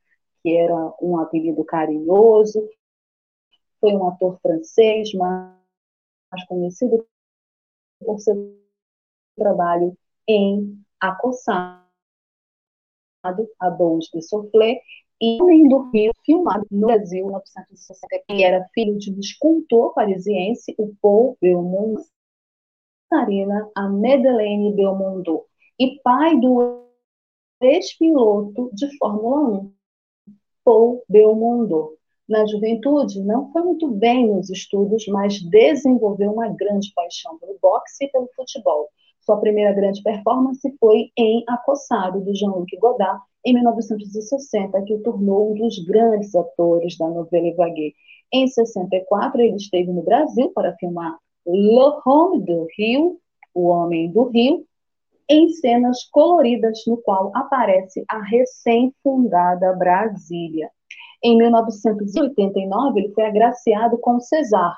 [0.41, 2.68] que era um apelido carinhoso.
[3.80, 7.05] Foi um ator francês, mais conhecido
[7.99, 8.57] por seu
[9.35, 9.95] trabalho
[10.27, 11.82] em Acossado
[13.24, 14.80] a Dons de Soufflé,
[15.22, 19.94] e Homem do Rio, filmado no Brasil em 1960, que era filho de um escultor
[19.94, 22.02] parisiense, o Paul Belmondo,
[23.10, 25.45] Sarina, a Madeleine Belmondo,
[25.80, 26.84] e pai do
[27.62, 29.74] ex-piloto de Fórmula 1,
[30.66, 31.98] Paul Belmondo.
[32.28, 38.06] Na juventude, não foi muito bem nos estudos, mas desenvolveu uma grande paixão pelo boxe
[38.06, 38.90] e pelo futebol.
[39.26, 45.52] Sua primeira grande performance foi em Acossado, de Jean-Luc Godard, em 1960, que o tornou
[45.52, 47.94] um dos grandes atores da novela Vague.
[48.34, 53.18] Em 64, ele esteve no Brasil para filmar Le Homme do Rio,
[53.54, 54.66] O Homem do Rio,
[55.30, 60.70] em cenas coloridas, no qual aparece a recém-fundada Brasília.
[61.24, 64.76] Em 1989, ele foi agraciado com César,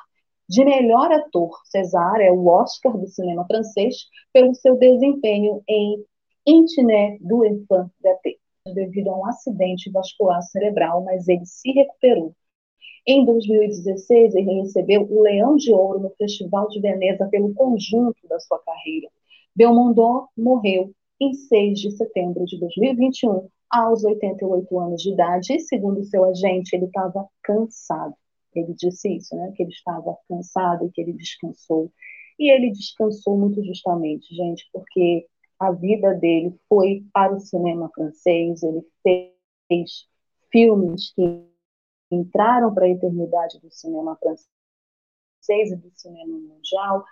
[0.48, 1.60] de melhor ator.
[1.66, 3.96] César é o Oscar do cinema francês
[4.32, 6.04] pelo seu desempenho em
[6.46, 8.36] Intiné do Enfant gâté,
[8.74, 12.36] devido a um acidente vascular cerebral, mas ele se recuperou.
[13.08, 18.40] Em 2016, ele recebeu o Leão de Ouro no Festival de Veneza pelo conjunto da
[18.40, 19.10] sua carreira.
[19.56, 26.04] Belmondo morreu em 6 de setembro de 2021, aos 88 anos de idade, e segundo
[26.04, 28.16] seu agente, ele estava cansado.
[28.60, 29.52] Ele disse isso, né?
[29.56, 31.91] Que ele estava cansado, que ele descansou.
[32.40, 35.27] E ele descansou muito justamente, gente, porque
[35.60, 40.07] a vida dele foi para o cinema francês, ele fez
[40.52, 41.48] filmes que
[42.11, 47.06] entraram para a eternidade do cinema francês e do cinema mundial,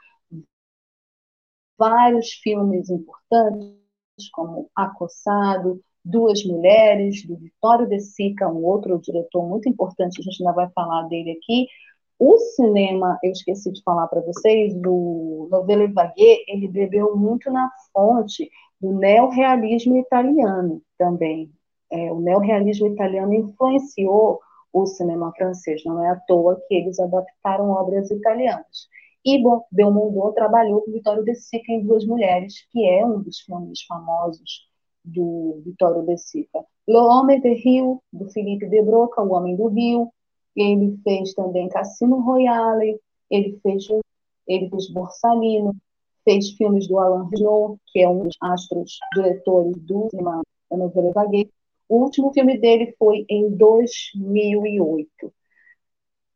[1.78, 9.70] vários filmes importantes, como Acossado, Duas Mulheres, do Vitório De Sica, um outro diretor muito
[9.70, 11.68] importante, a gente ainda vai falar dele aqui.
[12.20, 17.70] O cinema, eu esqueci de falar para vocês, do Novela Vague, ele bebeu muito na
[17.94, 18.50] fonte
[18.80, 21.52] do neorrealismo italiano também.
[21.92, 24.40] É, o neorrealismo italiano influenciou
[24.74, 28.88] o cinema francês, não é à toa que eles adaptaram obras italianas.
[29.26, 33.84] E Belmondo trabalhou com Vitório De Sica em Duas Mulheres, que é um dos filmes
[33.88, 34.73] famosos
[35.04, 36.66] do Vitório de Sica.
[36.88, 40.12] Le Homme de Rio, do Felipe de Broca, O Homem do Rio.
[40.56, 43.00] Ele fez também Cassino Royale,
[43.30, 43.88] ele fez,
[44.48, 45.76] ele fez Borsalino,
[46.24, 51.12] fez filmes do Alain Renault, que é um dos astros diretores do cinema da novela
[51.12, 51.50] Vague.
[51.90, 55.34] O último filme dele foi em 2008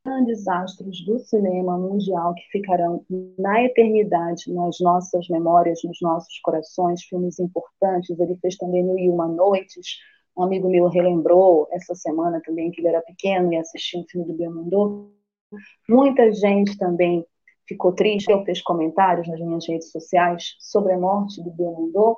[0.08, 3.06] grandes astros do cinema mundial que ficarão
[3.38, 8.18] na eternidade nas nossas memórias, nos nossos corações, filmes importantes.
[8.18, 9.98] Ele fez também Mil e Uma Noites.
[10.36, 14.28] Um amigo meu relembrou essa semana também que ele era pequeno e assistiu um filme
[14.28, 15.12] do Belmondo.
[15.90, 17.26] Muita gente também
[17.68, 22.18] ficou triste, eu fiz comentários nas minhas redes sociais sobre a morte do Belmondo,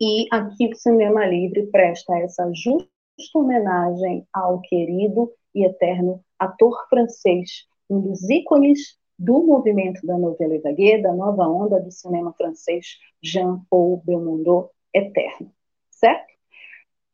[0.00, 2.88] e aqui o Cinema Livre presta essa justa
[3.34, 11.02] homenagem ao querido e eterno ator francês, um dos ícones do movimento da Nouvelle Vague,
[11.02, 15.52] da nova onda do cinema francês, Jean-Paul Belmondo, eterno,
[15.90, 16.32] certo?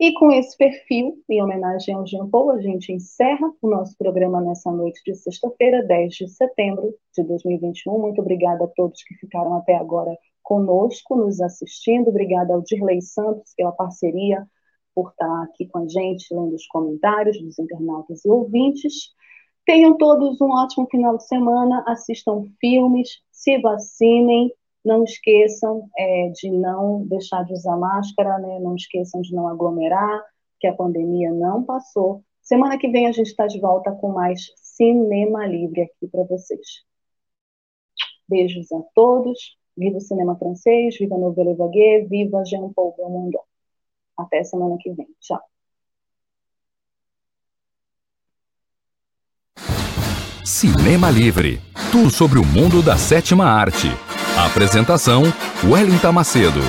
[0.01, 4.41] E com esse perfil, em homenagem ao Jean Paul, a gente encerra o nosso programa
[4.41, 7.99] nessa noite de sexta-feira, 10 de setembro de 2021.
[7.99, 12.11] Muito obrigada a todos que ficaram até agora conosco, nos assistindo.
[12.11, 14.47] Obrigada ao Dirley Santos pela parceria,
[14.95, 19.13] por estar aqui com a gente, lendo os comentários dos internautas e ouvintes.
[19.67, 24.53] Tenham todos um ótimo final de semana, assistam filmes, se vacinem,
[24.85, 28.59] não esqueçam é, de não deixar de usar máscara, né?
[28.61, 30.23] não esqueçam de não aglomerar,
[30.59, 32.23] que a pandemia não passou.
[32.41, 36.67] Semana que vem a gente está de volta com mais Cinema Livre aqui para vocês.
[38.29, 39.59] Beijos a todos.
[39.79, 43.39] Viva o cinema francês, viva a novela Vague, viva Jean-Paul Belmondo.
[44.19, 45.07] Até semana que vem.
[45.21, 45.41] Tchau.
[50.45, 51.61] Cinema Livre.
[51.93, 53.87] Tudo sobre o mundo da sétima arte.
[54.37, 55.23] Apresentação:
[55.65, 56.61] Wellington Macedo.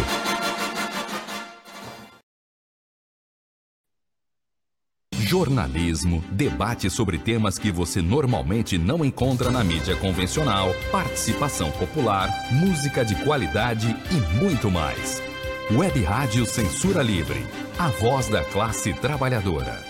[5.11, 13.05] Jornalismo, debate sobre temas que você normalmente não encontra na mídia convencional, participação popular, música
[13.05, 15.28] de qualidade e muito mais.
[15.71, 17.45] Web Rádio Censura Livre,
[17.77, 19.85] a voz da classe trabalhadora.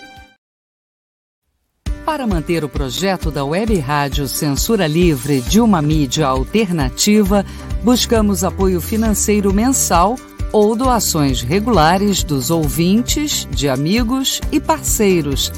[2.04, 7.46] Para manter o projeto da Web Rádio Censura Livre de uma mídia alternativa,
[7.82, 10.16] buscamos apoio financeiro mensal
[10.52, 15.50] ou doações regulares dos ouvintes, de amigos e parceiros,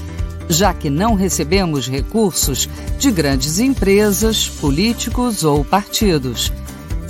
[0.49, 6.53] já que não recebemos recursos de grandes empresas, políticos ou partidos.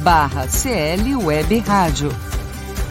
[0.00, 2.14] barra clwebradio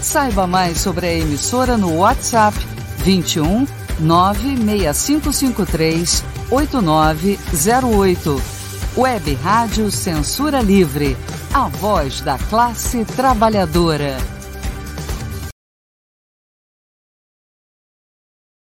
[0.01, 2.57] Saiba mais sobre a emissora no WhatsApp
[2.99, 3.67] 21
[3.99, 8.41] 96553 8908.
[8.97, 11.17] Web Rádio Censura Livre,
[11.53, 14.38] a voz da classe trabalhadora.